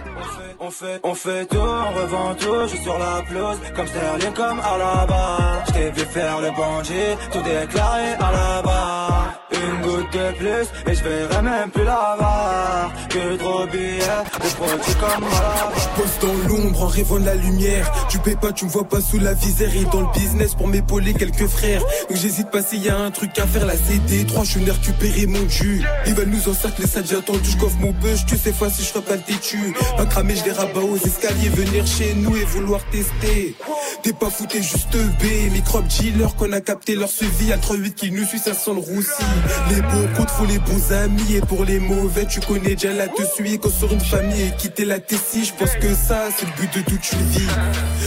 [0.61, 4.33] On fait, on fait tout, on revend tout, je suis sur la pelouse, comme Sterling,
[4.33, 5.65] comme à la barre.
[5.67, 9.29] Je t'ai vu faire le bandit, tout déclaré à la barre.
[9.53, 12.93] Une goutte de plus, et je verrai même plus la barre.
[13.09, 15.73] Que trop billets, des produits comme à la barre.
[15.77, 17.93] Je pose dans l'ombre en rêvant de la lumière.
[18.09, 21.15] Tu payes pas, tu me vois pas sous la visère dans le business pour m'épauler
[21.15, 21.81] quelques frères.
[22.09, 23.67] Donc j'hésite pas s'il y a un truc à faire.
[23.67, 25.83] La CD3, je suis venu récupérer mon jus.
[26.07, 27.51] Ils veulent nous encercler, ça déjà attendu.
[27.51, 29.75] Je coffre mon buzz, tu sais fois si je ferai pas le têtu.
[29.97, 31.49] Pas cramer, je les rabats aux escaliers.
[31.49, 33.55] Venir chez nous et vouloir tester.
[34.03, 35.53] T'es pas fou, t'es juste B.
[35.53, 37.53] Microbe dealer qu'on a capté leur suivi.
[37.53, 39.23] À 38 qui nous suit, ça sent le roussi.
[39.71, 41.37] Les bons comptes font les bons amis.
[41.37, 43.59] Et pour les mauvais, tu connais déjà la te suis.
[43.59, 46.75] Quand sur une famille et quitter la Tessie, je pense que ça, c'est le but
[46.79, 47.49] de toute une vie.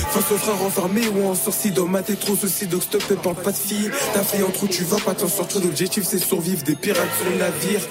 [0.09, 1.36] Face aux frères enfermés ou en
[1.66, 3.89] sortie dans ma tête trop souci, donc stop et parle pas de filles.
[4.13, 5.61] T'as fait en trop, tu vas pas t'en sortir.
[5.61, 7.82] L'objectif, c'est survivre des pirates sur le navire.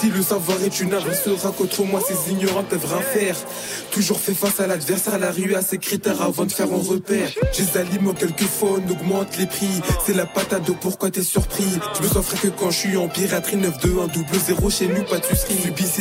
[0.00, 3.36] Si le savoir est une arme, sera qu'autre moi, ces ignorants peuvent rien faire.
[3.90, 7.30] Toujours fait face à l'adversaire, la rue a ses critères avant de faire un repère.
[7.58, 9.80] Les alimente quelquefois, on augmente les prix.
[10.06, 12.96] C'est la patate d'eau, pourquoi t'es surpris Je me sens frais que quand je suis
[12.96, 15.52] en piraterie 9 2 1 double 0 chez nous, pas de sucerie.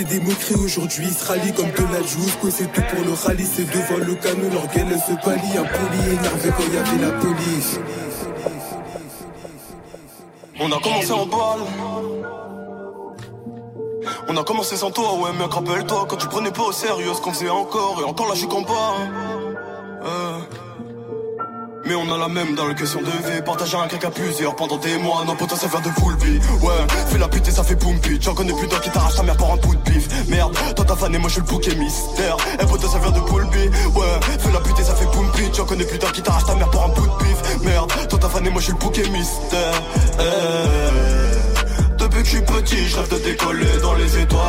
[0.09, 2.35] Des moqueries aujourd'hui, se rallie comme de la juice.
[2.39, 5.57] Quoi, c'est tout pour le rallye, c'est devant le canon, elle se palie.
[5.57, 7.10] Impoli, énervé quand y avait la
[10.59, 11.61] On a commencé en balle.
[14.27, 17.21] On a commencé sans toi, ouais, mec, rappelle-toi quand tu prenais pas au sérieux ce
[17.21, 18.71] qu'on faisait encore, et encore là, je suis combat.
[18.73, 19.55] hein.
[20.03, 20.39] Euh.
[21.95, 24.77] On a la même dans la question de vie Partager un crack à plusieurs pendant
[24.77, 25.23] des mois.
[25.25, 26.39] Non potin ça vient de vie.
[26.61, 26.71] Ouais
[27.09, 29.23] fais la pute et ça fait boum pit J'en connais plus d'un qui t'arrache ta
[29.23, 30.07] mère pour un bout de bif.
[30.29, 32.37] Merde toi t'as fan et moi je suis le bouquet mystère.
[32.61, 35.53] Eh potin ça vient de vie Ouais fais la pute et ça fait boum pit
[35.55, 37.61] J'en connais plus d'un qui t'arrache ta mère pour un bout de bif.
[37.63, 39.81] Merde toi t'as fan et moi je suis le bouquet mystère.
[40.19, 44.41] Eh Depuis que je suis petit je rêve de décoller dans les étoiles.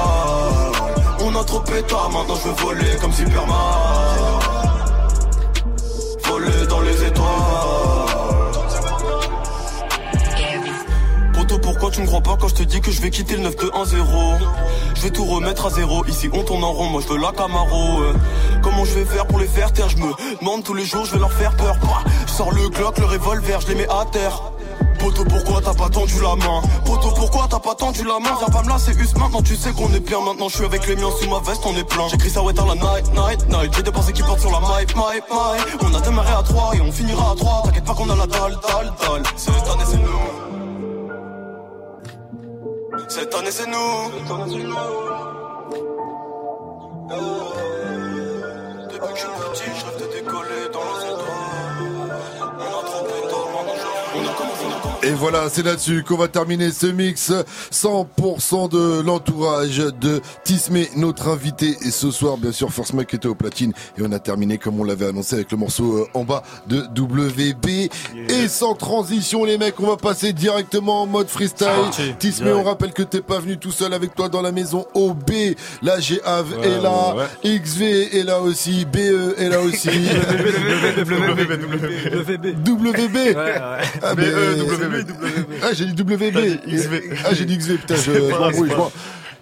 [1.21, 4.32] On a trop pétard maintenant je veux voler comme Superman
[11.93, 14.39] tu me crois pas quand je te dis que je vais quitter le 9-2-1-0.
[14.95, 16.05] Je vais tout remettre à zéro.
[16.07, 18.01] Ici on tourne en rond, moi je veux la Camaro.
[18.01, 18.15] euh.
[18.63, 19.89] Comment je vais faire pour les faire taire?
[19.91, 21.77] Je me demande tous les jours, je vais leur faire peur.
[21.83, 24.43] Bah, sors le Glock, le revolver, je les mets à terre.
[24.99, 26.63] Poto pourquoi t'as pas tendu la main?
[26.85, 28.37] Poto pourquoi t'as pas tendu la main?
[28.39, 30.87] Viens pas me lasser us maintenant tu sais qu'on est bien Maintenant je suis avec
[30.87, 33.49] les miens sous ma veste on est plein J'écris ça ouais dans la night night
[33.49, 36.43] night J'ai des pensées qui portent sur la mic mic mic On a démarré à
[36.45, 39.55] 3 et on finira à 3 T'inquiète pas qu'on a la dalle dalle dalle Cette
[39.55, 40.52] année c'est nous
[43.15, 44.11] Cette année c'est nous.
[48.89, 51.22] Depuis que je suis petit je rêve de décoller dans les
[55.05, 57.33] Et voilà, c'est là-dessus qu'on va terminer ce mix
[57.73, 61.77] 100% de l'entourage de Tismé, notre invité.
[61.85, 63.73] Et ce soir, bien sûr, Force Mike était au platine.
[63.99, 66.83] Et on a terminé, comme on l'avait annoncé, avec le morceau euh, en bas de
[66.97, 67.91] WB.
[68.29, 71.69] Et sans transition, les mecs, on va passer directement en mode freestyle.
[72.21, 75.31] Tismé, on rappelle que t'es pas venu tout seul avec toi dans la maison OB.
[75.83, 77.17] Là, j'ai Ave est là.
[77.17, 78.85] ouais, XV est là aussi.
[78.85, 79.89] BE est là aussi.
[82.67, 83.17] WB.
[84.05, 84.15] Ah,
[85.63, 86.59] Ah, j'ai dit WB.
[87.25, 88.71] Ah, j'ai dit XV, putain, je m'embrouille.
[88.71, 88.91] je vois.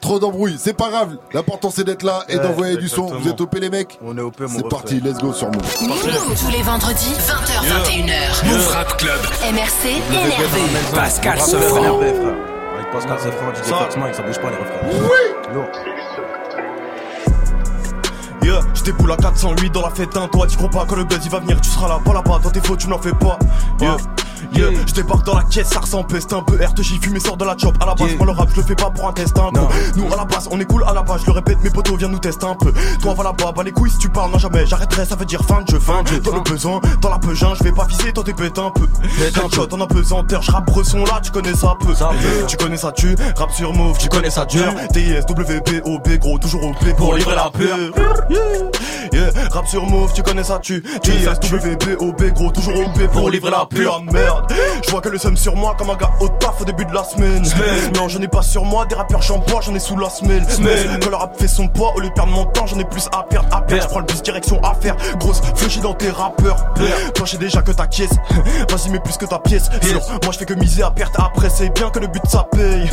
[0.00, 1.16] Trop d'embrouille, c'est pas grave.
[1.34, 3.04] L'important c'est d'être là et Ouais, d'envoyer du son.
[3.06, 5.60] Vous êtes OP les mecs On est OP, mon C'est parti, let's go sur Move.
[5.78, 8.46] Tous les vendredis 20h21h.
[8.46, 9.20] Move Rap Club.
[9.52, 10.60] MRC énervé.
[10.94, 11.94] Pascal frère.
[11.94, 13.76] Avec Pascal Sefranc, DJ Ça.
[13.76, 14.88] Fatima, et ça bouge pas les refrains.
[15.02, 15.66] Oui Lourd.
[18.42, 21.04] Yeah, je déboule à 408 dans la fête un Toi tu crois pas quand le
[21.04, 23.12] buzz il va venir Tu seras là, pas là-bas, dans tes fautes tu n'en fais
[23.12, 23.38] pas
[23.82, 23.96] Yeah
[24.54, 27.44] Yeah, je débarque dans la caisse, ça ressemble peste un peu RTJ fumé sort de
[27.44, 29.38] la chop à la base, moi le rap je le fais pas pour un test
[29.38, 31.62] un coup Nous à la base on est cool à la base, je le répète
[31.62, 32.72] mes potos viens nous tester un peu.
[33.00, 34.66] Toi va là-bas, bah les couilles si tu parles non jamais.
[34.66, 37.18] J'arrêterai ça veut dire fin de jeu, fin de jeu Dans le besoin, dans la
[37.18, 38.86] peugin, je vais pas viser, toi t'es pète un peu.
[39.20, 41.92] Headshot en apesanteur, je rappe bresson là, tu connais ça peu.
[42.46, 46.38] Tu connais ça tu, rap sur move, tu connais ça dur TIS, WP, OB, gros
[46.38, 47.78] toujours OP pour livrer la peur.
[49.12, 50.82] Yeah, rap sur move, tu connais ça tu.
[51.02, 54.29] TIS, WP, OB, gros toujours OP pour livrer la pure merde
[54.84, 56.92] Je vois que le seum sur moi comme un gars au taf au début de
[56.92, 57.42] la semaine.
[57.94, 60.44] Non j'en ai pas sur moi, des rappeurs j'en bois, j'en ai sous la semelle.
[61.02, 63.08] Quand le rap fait son poids, au lieu de perdre mon temps, j'en ai plus
[63.12, 63.82] à perdre, à perdre.
[63.82, 66.72] Je prends le bus direction à faire, grosse fléchie dans tes rappeurs.
[67.14, 68.10] Toi j'ai déjà que ta caisse,
[68.68, 69.70] vas-y mets plus que ta pièce.
[70.22, 72.88] Moi je fais que miser à perte, après c'est bien que le but ça paye.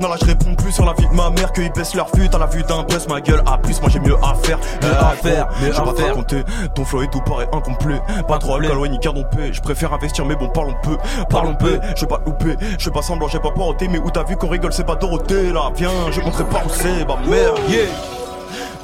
[0.00, 2.34] Non là je réponds plus sur la vie de ma mère qu'ils baissent leur fut
[2.34, 4.58] à la vue d'un buzz ma gueule à plus moi j'ai mieux à faire.
[4.82, 6.14] Mieux à faire vais à faire.
[6.74, 8.00] ton flow et tout paraît incomplet.
[8.26, 10.73] Pas trop ouais ni cardon je préfère investir mais bon parlons
[11.28, 14.10] parlons peu je vais pas louper je fais pas semblant j'ai pas poroté mais où
[14.10, 15.70] t'as vu qu'on rigole c'est pas Dorothée là.
[15.74, 17.86] Viens je montrerai pas où c'est bah merde yeah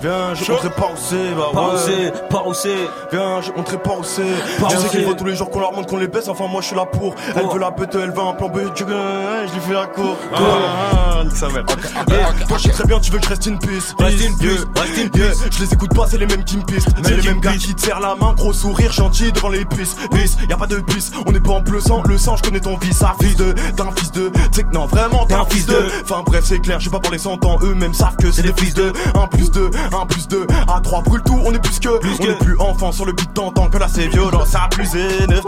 [0.00, 1.78] Viens, je montrerai pas où c'est, bah Pas où ouais.
[1.84, 2.88] c'est, pas où c'est.
[3.12, 4.22] Viens, je montrerai pas où c'est.
[4.60, 5.06] Pas Tu sais qu'il c'est.
[5.06, 6.86] faut tous les jours qu'on leur montre qu'on les baisse, enfin moi je suis là
[6.86, 7.14] pour.
[7.36, 9.86] Elle veut la pète, elle veut un plan B, tu connais, je lui fais la
[9.86, 10.16] cour.
[10.34, 11.64] Ah, nique sa mère.
[12.08, 13.94] Yeah, Toi je sais très bien, tu veux que je reste une piste.
[13.98, 15.44] Reste une piste, reste une piste.
[15.52, 16.88] Je les écoute pas, c'est les mêmes qui me pistent.
[17.04, 19.98] C'est les mêmes gars qui te serrent la main, gros sourire, gentil devant les pistes.
[20.12, 22.42] Bis, y a pas de bis, on est pas en bleu sang, le sang, je
[22.42, 23.02] connais ton vice.
[23.04, 25.76] Ah, fils de, t'es un fils de, t'sais que non, vraiment t'es un fils de.
[26.04, 28.72] Enfin bref, c'est clair, j'ai pas parlé 100 ans, eux-mêmes savent que c'est des fils
[28.72, 28.92] de.
[29.14, 31.88] 1 plus 2, 1 plus 2, à 3 brûle tout, on est plus que.
[31.88, 34.92] on est plus enfant sur le beat tant que là c'est violent, ça a plus
[34.94, 35.40] 9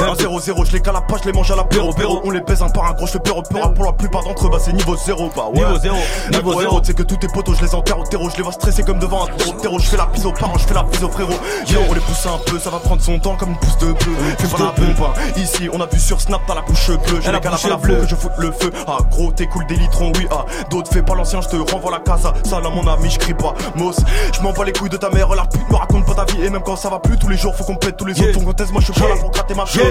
[0.00, 2.20] 1 0 0, je les cale à pas, je les mange à la péro, péro.
[2.24, 3.68] On les baise un par un gros, je péro, péro.
[3.70, 5.60] Pour la plupart d'entre eux, bah c'est niveau 0, bah ouais.
[5.60, 5.96] Niveau zéro,
[6.30, 6.72] niveau Niveau zéro.
[6.72, 8.82] 0, c'est que tous tes potos, je les enterre au terreau, je les vois stresser
[8.82, 9.78] comme devant un terreau.
[9.78, 11.38] Je fais la pise aux parents, je fais la pise aux frérots.
[11.68, 13.92] Yo, on les pousse un peu, ça va prendre son temps comme une pousse de
[13.92, 14.10] peu.
[14.38, 15.20] Fais pas la pompe, hein.
[15.36, 17.20] Ici, on a vu sur Snap, t'as la bouche bleue.
[17.20, 18.00] Je Elle a les cale à la bleue.
[18.00, 18.70] que je foute le feu.
[18.86, 20.44] Ah, gros, t'écoules des litrons, oui, ah.
[20.70, 22.32] D'autres fais pas l'ancien, je te renvoie la casa.
[22.44, 23.54] Ça, là, mon ami, je crie pas.
[23.76, 26.44] Je m'envoie les couilles de ta mère, la pute me raconte pas ta vie.
[26.44, 28.32] Et même quand ça va plus, tous les jours, faut qu'on pète tous les autres.
[28.32, 29.82] Ton contest, moi, je suis pas là pour gratter ma chose.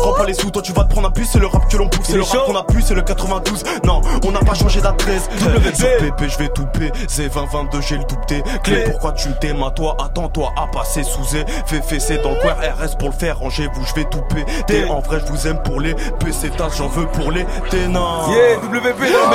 [0.00, 1.28] Rends pas les sous, toi, tu vas te prendre un puce.
[1.32, 3.64] C'est le rap que l'on pousse, c'est le rap qu'on a pu, c'est le 92.
[3.84, 5.28] Non, on n'a pas changé d'adresse.
[5.74, 6.66] Sur PP, je vais tout
[7.08, 8.42] Z 2022, j'ai le T.
[8.62, 9.96] Clé, pourquoi tu t'aimes à toi?
[10.02, 11.44] Attends-toi à passer sous Z.
[11.66, 13.38] Fais fesser dans le coin RS pour le faire.
[13.38, 14.84] Rangez-vous, je vais tout péter.
[14.88, 18.30] En vrai, je vous aime pour les PC j'en veux pour les ténors.
[18.30, 19.28] Yeah, WP, non,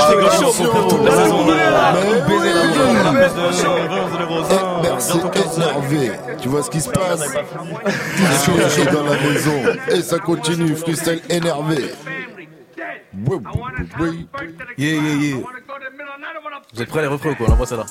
[3.13, 3.78] mais
[4.99, 6.11] c'est énervé.
[6.41, 7.33] Tu vois ce qui se passe
[8.45, 9.61] chaud dans la maison.
[9.91, 11.91] Et ça continue, freestyle énervé.
[14.77, 15.37] Yeah, yeah, yeah.
[16.73, 17.85] Vous êtes prêts les refrains ou quoi On envoie ça là.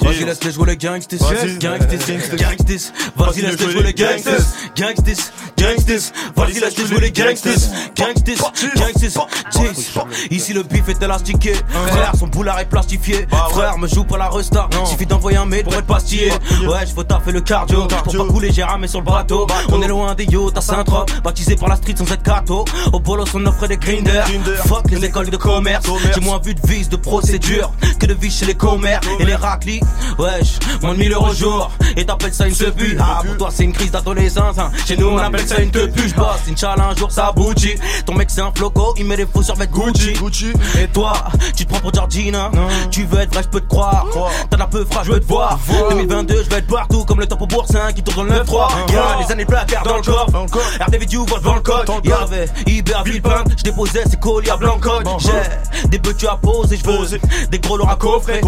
[0.00, 1.58] Vas-y, laisse-les jouer les gangsters, Vas-y.
[1.58, 2.92] gangsters, gangsters.
[3.16, 4.40] Vas-y, laisse-les jouer les gangsters,
[4.76, 6.12] gangsters, gangsters.
[6.36, 7.52] Vas-y, laisse-les jouer les gangsters.
[7.96, 9.90] Gangsters, gangsters, Jeez.
[10.30, 11.54] Ici le bif est élastiqué.
[11.88, 13.26] Frère, son boulard est plastifié.
[13.50, 14.68] Frère, me joue pas la resta.
[14.84, 16.30] Suffit d'envoyer un mail pour être pastillé.
[16.66, 17.86] Ouais, faut taffer le cardio.
[18.04, 19.46] Pour pas couler, j'ai ramé sur le bateau.
[19.70, 21.10] On est loin des yachts à Saint-Trope.
[21.22, 22.64] Baptisé par la street sans être cato.
[22.92, 24.26] Au bolos, on offre des grinders.
[24.66, 25.86] Fuck les écoles de commerce.
[26.14, 29.34] J'ai moins vu de vis, de procédure que de vie chez les commères et les
[29.34, 29.80] raclis.
[30.18, 31.70] Wesh, moins de 1000 euros au jour.
[31.96, 32.96] Et t'appelles ça une tepu.
[33.00, 34.58] Ah, pour toi, c'est une crise d'adolescence.
[34.58, 34.70] hein.
[34.86, 36.08] Chez nous, on appelle ça une tepu.
[36.08, 37.74] J'bosse, Inch'Allah, un jour ça aboutit.
[38.06, 40.52] Ton mec, c'est un floco, il met des faux survêtements Gucci.
[40.80, 41.12] Et toi,
[41.56, 42.50] tu te prends pour Georgina.
[42.90, 44.06] Tu veux être vrai, je peux te croire.
[44.50, 45.58] T'en as peu, je veux te voir.
[45.90, 48.68] 2022, je vais être partout comme le top au boursin qui tourne dans le 9-3.
[48.92, 50.46] Y'a les années placards dans le coffre.
[50.86, 51.88] RDV du voit devant le code.
[52.04, 55.06] Y'avait Iber Villepin, je déposais ses colis à Blancotte.
[55.18, 57.18] J'ai des petits à poser, je veux
[57.50, 58.40] des gros lourds à coffrer.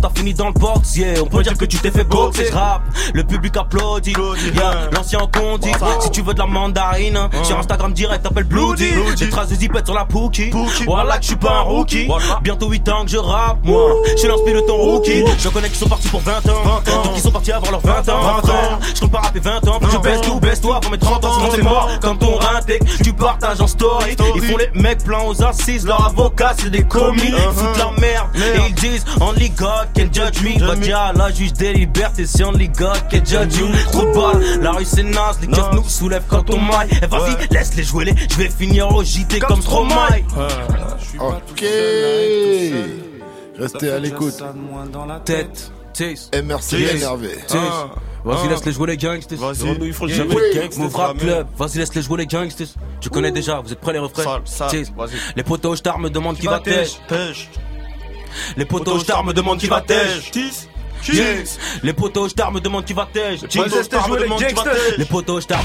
[0.00, 1.22] T'as fini dans le box, yeah.
[1.22, 2.46] On peut dire que tu t'es fait boxer.
[2.48, 2.82] Je rappe,
[3.14, 4.12] le public applaudit.
[4.54, 5.70] Y'a l'ancien condi.
[6.00, 8.90] Si tu veux de la mandarine, sur Instagram direct, t'appelles Bloody.
[9.18, 10.50] Des traces de zipette sur la Pookie.
[10.86, 12.08] Voilà que je suis pas un rookie.
[12.42, 13.92] Bientôt 8 ans que je rappe, moi.
[14.20, 15.24] Je l'inspire de ton rookie.
[15.38, 16.82] Je connais qui sont partis pour 20 ans.
[17.04, 18.20] Donc ils sont partis avant leurs 20 ans.
[18.94, 19.80] Je compte pas rapper 20 ans.
[19.90, 21.32] Je baisse tout, baisse toi pour mes 30 ans.
[21.34, 21.88] Sinon c'est mort.
[22.00, 24.16] Comme ton rinté, tu partages en story.
[24.34, 25.86] Ils font les mecs plans aux assises.
[25.86, 27.22] Leur avocat, c'est des commis.
[27.26, 28.28] Ils foutent la merde.
[28.36, 30.58] Et ils disent Only God can judge me.
[30.58, 33.68] Bah, dia, la juge des libertés, c'est Only God can judge you.
[33.92, 35.38] Trop de balles, la rue c'est naze.
[35.40, 36.90] Les keufs nous soulèvent quand on maille.
[37.02, 38.14] Et vas-y, laisse-les jouer les.
[38.30, 40.22] Je vais finir au JT comme Stromae.
[41.18, 41.64] Ok.
[43.58, 44.42] Restez à l'écoute.
[45.24, 45.72] Tête.
[46.32, 47.30] MRC énervé.
[48.24, 48.48] Vas-y, Ah.
[48.50, 49.38] laisse-les jouer les gangsters.
[49.38, 49.78] Vas-y.
[49.82, 50.42] il faut jamais Oui.
[50.52, 50.84] les gangsters.
[50.84, 51.46] Move rap club.
[51.56, 52.68] Vas-y, laisse-les jouer les gangsters.
[53.00, 54.40] Tu connais déjà, vous êtes prêts les refrains?
[55.34, 56.98] Les potos stars me demandent qui va tèche.
[58.56, 60.30] Les potos stars me demandent qui va tèche.
[61.82, 63.40] Les potos stars me demandent qui va tèche.
[63.42, 64.98] Les potos stars me demandent qui va tèche.
[64.98, 65.64] Les potos stars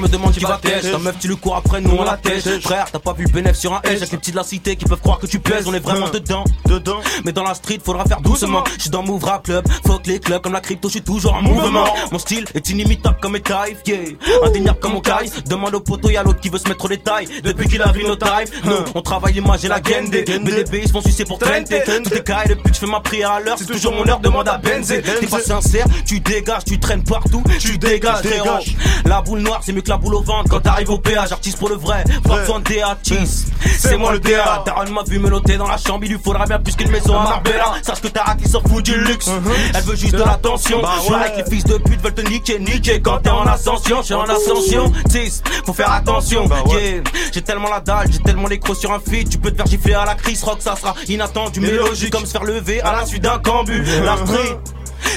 [0.00, 0.90] me demandent qui va tèche.
[0.90, 2.44] Ta meuf, tu lui cours après, nous on la tèche.
[2.60, 4.84] Frère, t'as pas vu bénéf sur un edge avec les petits de la cité qui
[4.84, 5.66] peuvent croire que tu pèses.
[5.66, 6.44] On est vraiment dedans.
[6.66, 7.00] Dedans.
[7.24, 8.64] Mais dans la street, faudra faire doucement.
[8.76, 9.66] Je suis dans Move Rap Club.
[9.86, 11.86] Fuck les clubs comme la crypto, je suis toujours en mouvement.
[12.12, 13.76] Mon style est inimitable comme mes tailles.
[13.86, 13.98] Yeah.
[14.44, 15.30] Indéniable comme mon caille.
[15.46, 17.28] Demande au poteau, y'a l'autre qui veut se mettre au détail.
[17.42, 18.16] Depuis qu'il a vu nos.
[18.64, 20.24] Nous, on travaille l'image et la gaine des.
[20.42, 21.82] Mais les billes se font sucer pour tenter.
[22.08, 23.56] Tout est carré depuis que je fais ma prière à l'heure.
[23.58, 25.02] C'est toujours mon heure, demande à Benzé.
[25.02, 27.42] T'es pas sincère, tu dégages, tu traînes partout.
[27.58, 28.58] Tu dégages, frérot.
[29.04, 30.48] La boule noire, c'est mieux que la boule au ventre.
[30.50, 32.04] Quand t'arrives au péage, artiste pour le vrai.
[32.24, 32.98] Pas besoin de DA.
[33.78, 34.62] C'est moi le DA.
[34.64, 36.04] Daron m'a vu me noter dans la chambre.
[36.04, 37.74] Il lui faudra bien plus qu'une maison à Marbella.
[37.82, 39.30] Sache que ta il s'en fout du luxe.
[39.74, 40.80] Elle veut juste de l'attention.
[41.04, 43.00] Je vois que les fils de pute veulent te niquer, niquer.
[43.00, 44.92] Quand t'es en ascension, j'suis en ascension.
[45.08, 46.48] Tease, faut faire attention.
[46.68, 47.02] Yeah.
[47.32, 49.28] J'ai tellement la dalle, j'ai tellement les crocs sur un feed.
[49.28, 51.60] Tu peux te faire gifler à la crise rock, ça sera inattendu.
[51.60, 53.82] Mais logique, comme se faire lever à la suite d'un cambu.
[54.04, 54.16] La.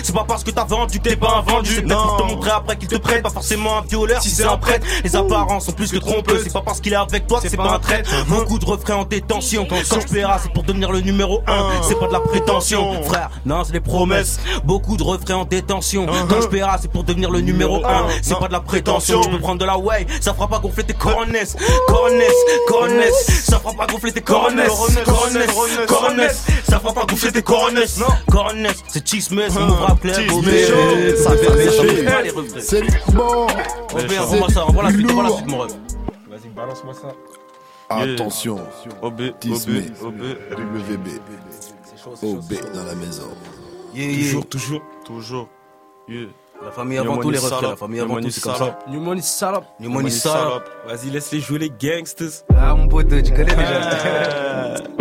[0.03, 1.75] C'est pas parce que t'as vendu que t'es pas un vendu.
[1.75, 3.23] C'est peut-être pour te montrer après qu'il te prête.
[3.23, 4.85] Pas forcément un violeur si c'est un prêtre.
[5.03, 6.43] Les apparences sont plus que trompeuses.
[6.43, 8.09] C'est pas parce qu'il est avec toi que c'est pas un traître.
[8.25, 9.67] Beaucoup de refrains en détention.
[9.69, 11.81] Quand je paiera, c'est pour devenir le numéro 1.
[11.83, 13.29] C'est pas de la prétention, frère.
[13.45, 14.39] Non, c'est des promesses.
[14.63, 16.05] Beaucoup de refrains en détention.
[16.29, 18.07] Quand je paiera, c'est pour devenir le numéro 1.
[18.21, 19.21] C'est pas de la prétention.
[19.21, 20.07] Tu peux prendre de la way.
[20.19, 21.55] Ça fera pas gonfler tes coronesses.
[21.87, 22.31] Coronesses,
[22.67, 23.45] coronesses.
[23.45, 24.71] Ça fera pas gonfler tes coronesses.
[25.05, 26.45] Coronesses, coronesses.
[26.67, 27.99] Ça fera pas gonfler tes coronesses.
[28.29, 29.01] Coronesses, c'est.
[29.11, 29.49] Cheese, Mais
[29.95, 32.59] fait C'est ça fait pas les refrains.
[32.59, 32.81] C'est
[33.13, 33.47] bon.
[33.47, 35.71] Envoie- Envoie-moi ça, envoie la suite, envoie la suite, mon ref.
[36.29, 37.13] Vas-y, balance-moi ça.
[37.89, 38.59] Attention.
[39.01, 39.83] OB, Tismé.
[40.01, 40.21] OB,
[40.51, 41.07] WB.
[42.23, 43.23] OB dans la maison.
[43.93, 44.23] Yeah, yeah.
[44.23, 45.49] Toujours, toujours, toujours.
[46.07, 46.27] Yeah.
[46.63, 47.69] La famille avant tout, les refrains.
[47.71, 48.79] La famille avant tout, c'est comme ça.
[48.87, 49.63] New Money Salop.
[49.79, 50.63] New Money Salop.
[50.87, 52.29] Vas-y, laisse-les jouer les gangsters.
[52.55, 54.75] Ah, mon pote, tu connais déjà.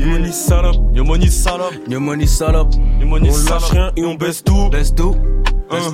[0.00, 0.76] New Money Salop.
[0.92, 1.72] New Money Salop.
[1.86, 2.68] New Money Salop.
[2.98, 4.68] New Money On lâche rien et on baisse tout.
[4.70, 5.14] Baisse tout.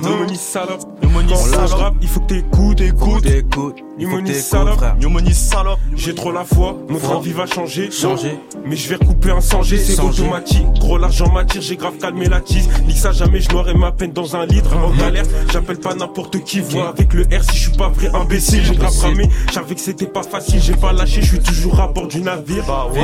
[0.01, 0.79] New Money Salop.
[1.03, 1.75] New Money Quand on Salop.
[1.83, 3.23] rap, il faut que t'écoutes, écoutes.
[3.23, 3.75] T'écoutes.
[3.99, 4.77] Il New faut que Money t'écoutes, Salop.
[4.77, 4.95] frère.
[4.95, 5.77] New Money Salop.
[5.95, 7.09] J'ai trop la foi, mon Foi.
[7.09, 7.91] train de vie va changer.
[7.91, 8.39] Changer.
[8.65, 10.65] Mais je vais recouper un sanger, c'est automatique.
[10.79, 12.69] Gros l'argent m'attire, j'ai grave calmé la tise.
[12.87, 14.75] Nique ça jamais, je noierai ma peine dans un litre.
[14.77, 16.61] En galère, j'appelle pas n'importe qui.
[16.61, 18.63] Vois avec le R si je suis pas vrai imbécile.
[18.63, 20.61] J'ai grave ramé, j'avais que c'était pas facile.
[20.61, 22.63] J'ai pas lâché, je suis toujours à bord du navire.
[22.65, 23.01] Bah ouais.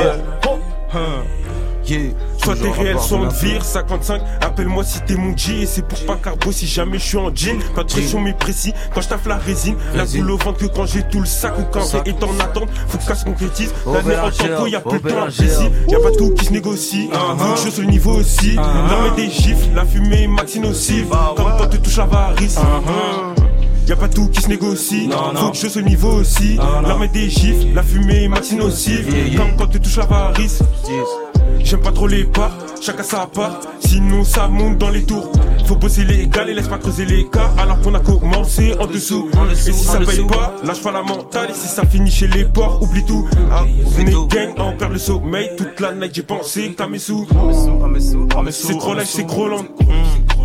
[0.95, 1.23] Hein.
[1.85, 2.11] Yeah.
[2.41, 3.51] Soit t'es Toujours à réel, bord soit du on te navire.
[3.55, 3.65] vire.
[3.65, 5.61] 55, appelle-moi si t'es mon G.
[5.63, 7.59] Et c'est pour pas carbo si jamais je suis en jean.
[7.75, 8.73] Pas de pression, mais précis.
[8.93, 11.57] Quand je taffe la résine, la boule au ventre que quand j'ai tout le sac
[11.59, 12.69] ou quand c'est est en attente.
[12.87, 13.73] Faut que ça se concrétise.
[13.85, 15.69] Au La mer en tempo, y'a plus le temps à précis.
[15.89, 17.09] Y'a pas tout qui se négocie.
[17.11, 18.55] Faut que je sur le niveau aussi.
[18.55, 21.09] L'armée des gifles, la fumée max nocive.
[21.35, 22.59] Comme quand tu touches la varice.
[23.87, 25.39] Y'a pas tout qui se négocie, Non, non.
[25.41, 26.55] faut que je le niveau aussi.
[26.55, 29.09] L'armée des gifles, la fumée max nocive.
[29.13, 29.37] Yeah, yeah.
[29.37, 30.59] Comme quand tu touches la varice.
[31.59, 33.59] J'aime pas trop les parts, chacun sa part.
[33.79, 35.31] Sinon ça monte dans les tours.
[35.65, 37.51] Faut bosser les égal et laisse pas creuser les cas.
[37.57, 39.29] Alors qu'on a commencé en dessous.
[39.51, 41.49] Et si ça paye pas, lâche pas la mentale.
[41.51, 43.27] Et si ça finit chez les porcs, oublie tout.
[43.51, 43.63] Ah,
[43.97, 45.49] venez gang, on perd le sommeil.
[45.57, 47.27] Toute la night, j'ai pensé que t'as mes sous.
[48.49, 49.65] C'est trop lèche, c'est trop lent.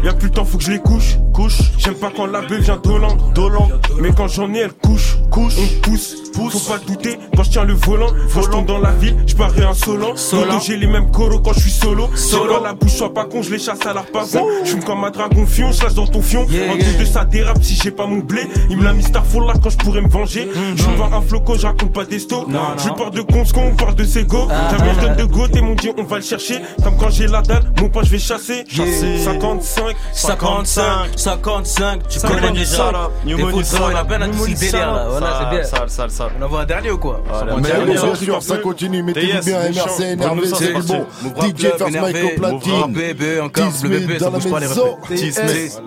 [0.05, 1.17] Y'a plus le temps, faut que je les couche.
[1.35, 1.59] Couche.
[1.77, 3.33] J'aime pas quand la beuh vient d'Hollande.
[3.35, 3.81] D'Hollande.
[4.01, 5.17] Mais quand j'en ai, elle couche.
[5.31, 5.55] Couche.
[5.59, 6.15] On pousse.
[6.33, 6.53] Pousse.
[6.53, 8.09] Faut pas douter quand je tiens le volant.
[8.33, 10.17] Quand je tombe dans la ville, je parais insolent.
[10.17, 10.55] Solo.
[10.65, 12.09] J'ai les mêmes coros quand je suis solo.
[12.15, 12.63] Solo.
[12.63, 14.47] La bouche, sois pas con, je les chasse à l'arpagon.
[14.65, 16.43] Je fume comme un dragon fion, je lâche dans ton fion.
[16.43, 16.47] en
[16.77, 18.43] plus de ça dérape si j'ai pas mon blé.
[18.71, 20.49] Il me l'a mis Starfall là quand je pourrais me venger.
[20.77, 22.47] Je suis pas un floco, je raconte pas des stos.
[22.79, 24.47] Je parle de cons, on parle de ses go.
[24.49, 26.59] T'as bien je donne de go, et mon dieu, on va le chercher.
[26.83, 28.65] Comme quand j'ai la dalle, mon pote, je vais chasser.
[28.69, 29.88] 55.
[30.13, 32.91] 55, 55, tu connais déjà.
[33.25, 35.07] Des footballs, il a bien un petit délire là.
[35.09, 35.65] Voilà, c'est bien.
[35.65, 36.31] Sale, sale, sale.
[36.39, 37.21] On en voit un dernier ou quoi?
[37.61, 39.03] Mais bien sûr, ça continue.
[39.03, 41.07] Mettez-vous bien MRC énervé, c'est du bon.
[41.41, 42.93] DJ First Mike au platine.
[42.93, 44.67] bébé, encore le bébé, ça bouge pas les.
[44.69, 45.81] TS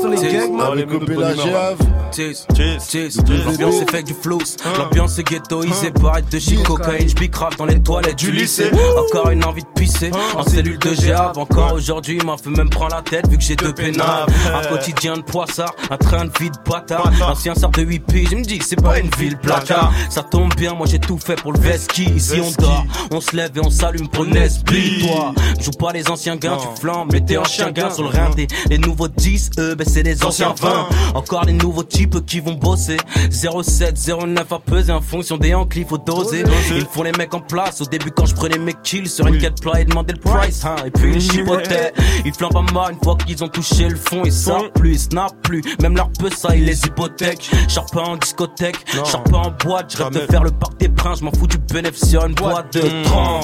[0.00, 0.72] sur les gangs, man.
[0.72, 1.76] Avec le la Géave.
[2.10, 3.10] Cheers, cheers.
[3.44, 4.38] L'ambiance est faite du flows.
[4.78, 5.90] L'ambiance est ghettoisée.
[6.00, 8.70] Barrette de shit, cocaïne, j'bicrave dans les toilettes du lycée.
[8.96, 10.10] Encore une envie de pisser.
[10.36, 11.38] En cellule de Géave.
[11.38, 14.26] Encore aujourd'hui, m'a fait même prendre la tête vu que j'ai deux pénales.
[14.54, 17.10] Un quotidien de poissard, un train de vie de bâtard.
[17.26, 19.92] Ancien sort de 8 piges, je me dis que c'est pas une ville placard.
[20.10, 22.04] Ça tombe bien, moi j'ai tout fait pour le Veski.
[22.04, 25.06] Ici on dort, on se lève et on s'allume pour Nesby.
[25.06, 28.10] Toi, joue pas les anciens gains, tu flambes, mais t'es en chien gain sur le
[28.10, 28.30] rein.
[28.30, 30.88] Des, les nouveaux 10, eux, ben c'est les anciens 20.
[31.14, 32.98] Encore les nouveaux types qui vont bosser.
[33.30, 33.96] 07,
[34.26, 36.44] 09 à peser en fonction des anclis, faut doser.
[36.74, 37.80] Ils font les mecs en place.
[37.80, 40.64] Au début, quand je prenais mes kills sur une quête plat et demandais le price,
[40.64, 40.76] hein.
[40.86, 41.92] Et puis ils chipotaient.
[42.24, 44.22] Ils flambent pas mal fois qu'ils ont touché le fond.
[44.24, 45.62] Ils savent plus, ils snappent plus.
[45.80, 47.50] Même leur peu ça, ils les hypothèques.
[47.68, 49.96] J'sors pas en discothèque, j'sors pas en boîte.
[49.96, 51.22] Je rêve de faire le parc des princes.
[51.22, 53.40] M'en fous du bénéfice sur une boîte de trans.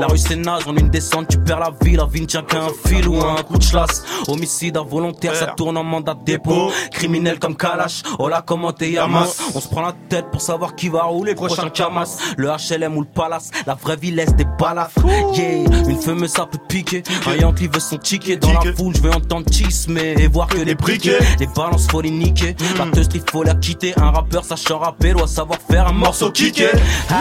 [0.00, 1.96] La rue c'est naze, en une descente, tu perds la vie.
[1.96, 4.04] La vie ne tient qu'à un fil ou un coup de chlasse.
[4.28, 6.70] Homicide involontaire, ça tourne en mandat de dépôt.
[6.92, 9.36] Criminel comme Kalash, oh là comment t'es Yamas.
[9.54, 12.18] On se prend la tête pour savoir qui va rouler prochain Kamas.
[12.36, 15.06] Le HLM ou le Palace, la vraie vie laisse des balafres.
[15.34, 17.02] Yeah, une fameuse ça peut piquer.
[17.26, 20.58] Un Yankee veut son ticket dans la foule, je veux entendre chismer et voir que
[20.58, 21.18] les briquets.
[21.38, 22.56] Les balances faut les niquer.
[22.78, 23.94] La teuse il faut la quitter.
[23.96, 26.68] Un rappeur sachant rapper doit savoir faire un morceau kické.
[27.10, 27.14] Ah,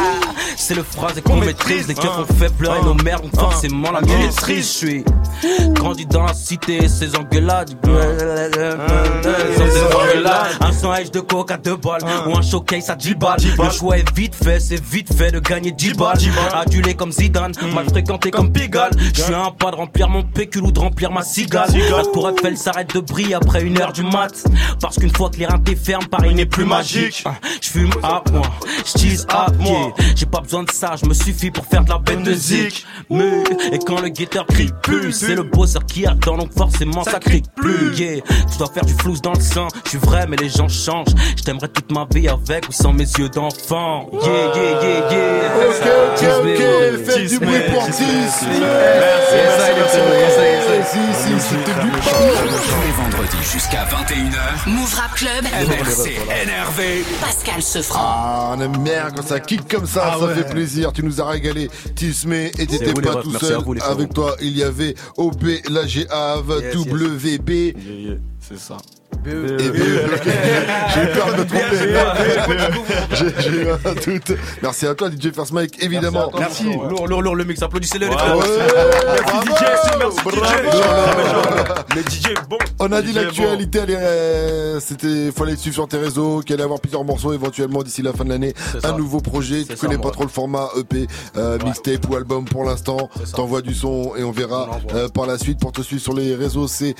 [0.57, 1.87] c'est le phrase qu'on maîtrise.
[1.87, 4.35] Les keufs ont fait pleurer nos mères, donc forcément la maîtrise.
[4.57, 5.05] Je suis
[5.73, 7.71] grandi dans la cité, ces engueulades.
[10.61, 13.39] Un sandwich de coke à deux balles ou un showcase à 10 balles.
[13.61, 16.17] Le choix est vite fait, c'est vite fait de gagner 10 balles.
[16.53, 18.91] Adulé comme Zidane, mal fréquenté comme Pigalle.
[19.13, 21.54] Je suis un pas de remplir mon pécule ou de remplir ma cigale.
[21.55, 24.43] La tour Eiffel s'arrête de briller après une heure du mat.
[24.81, 27.23] Parce qu'une fois que les reins ferment, Paris n'est plus magique.
[27.61, 28.43] Je fume à moi,
[28.85, 29.93] je tease à moi.
[30.15, 32.85] J'ai pas besoin de ça, je me suffis pour faire de la bête de zik.
[33.71, 37.43] Et quand le guetteur crie plus, c'est le bosseur qui attend, donc forcément ça crie
[37.55, 37.95] plus.
[37.95, 39.67] Yeah, tu dois faire du flouze dans le sang.
[39.85, 41.13] Je suis vrai, mais les gens changent.
[41.37, 44.09] Je t'aimerais toute ma vie avec ou sans mes yeux d'enfant.
[44.11, 45.55] Yeah, yeah, yeah, yeah.
[45.67, 46.61] Ok, ok, ok,
[47.05, 48.29] faites du bruit pour Tis.
[50.85, 54.67] Si, si, c'était du Tous les vendredis jusqu'à 21h.
[54.69, 55.43] Move Rap Club.
[55.43, 56.11] MRC
[56.43, 57.03] énervé.
[57.21, 57.99] Pascal Sefranc.
[58.01, 60.35] Ah, on aime bien quand ça kick comme ça, Ah ça ouais.
[60.35, 60.91] fait plaisir.
[60.93, 63.61] Tu nous as régalé, Tismé, et t'étais pas tout seul.
[63.63, 63.75] vous.
[63.81, 66.85] Avec toi, il y avait OB, la GAV, Yes, yes.
[66.85, 67.49] WB.
[67.49, 68.77] Yeah, yeah, c'est ça.
[69.27, 69.75] Et B.
[70.93, 71.77] J'ai eu peur de me tromper.
[73.39, 74.37] J'ai eu un doute.
[74.61, 76.31] Merci à toi, DJ First Mike, évidemment.
[76.37, 76.65] Merci.
[76.65, 77.61] Lourd, lourd, lourd le mix.
[77.63, 78.35] Applaudissez-le, les Ouais, frères.
[78.37, 78.51] bravo.
[79.25, 79.63] merci DJ.
[81.95, 82.57] Les DJ, bon.
[82.79, 86.63] On a dit DJ, l'actualité, euh, c'était, fallait te suivre sur tes réseaux, qu'il allait
[86.63, 88.53] avoir plusieurs morceaux éventuellement d'ici la fin de l'année.
[88.75, 88.91] Un ça.
[88.91, 93.09] nouveau projet, tu connais pas trop le format EP, euh, mixtape ou album pour l'instant.
[93.35, 96.35] T'envoies du son et on verra euh, par la suite pour te suivre sur les
[96.35, 96.67] réseaux.
[96.67, 96.93] C'est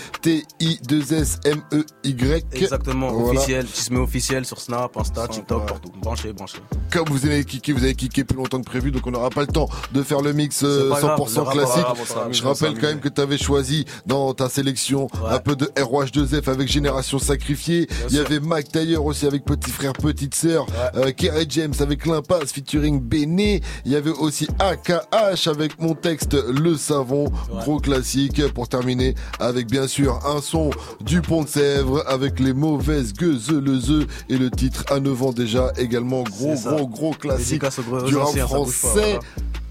[2.13, 2.45] T-I-2-S-M-E-Y.
[2.61, 3.39] Exactement, Voilà.
[3.39, 3.65] officiel.
[3.65, 5.91] Tismé officiel sur Snap, Insta, TikTok, partout.
[6.01, 6.57] Branché, branché.
[6.91, 9.41] Comme vous avez kické, vous avez kické plus longtemps que prévu, donc on n'aura pas
[9.41, 11.85] le temps de faire le mix euh, C'est pas grave, 100% le rap, classique.
[12.31, 16.49] Je rappelle quand même que tu avais choisi dans ta sélection un peu de ROH2F
[16.49, 17.87] avec Génération Sacrifiée.
[18.09, 20.65] Il y avait Mike Taylor aussi avec Petit Frère, Petite Sœur.
[20.95, 23.61] Euh, Kerry James avec L'Impasse featuring Béné.
[23.85, 27.25] Il y avait aussi AKH avec mon texte Le Savon.
[27.61, 30.69] Gros classique pour terminer avec bien sûr un son
[31.01, 35.23] du Pont de Sèvres avec les mauvaises gueuses, le ze et le titre à 9
[35.23, 37.61] ans déjà également gros gros gros classique
[38.07, 39.19] du rap français.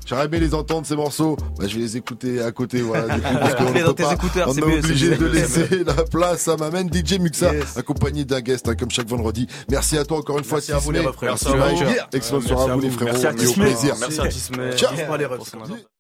[0.07, 3.05] J'aurais aimé les entendre ces morceaux, bah, je vais les écouter à côté, voilà.
[3.23, 6.83] Parce qu'on peut pas- on est mieux, obligé de laisser la place à ma main
[6.87, 7.79] DJ Muxa, Yes.
[7.79, 9.47] accompagné d'un guest, hein, comme chaque vendredi.
[9.71, 11.31] Merci à toi encore une fois, Merci à vous, les frères.
[11.31, 11.57] Merci à vous.
[12.13, 13.11] Excellente Merci soirée à à vous, les frérots.
[13.13, 13.65] Merci à Tismé.
[13.99, 14.73] Merci à Tismé.
[14.77, 14.91] Ciao.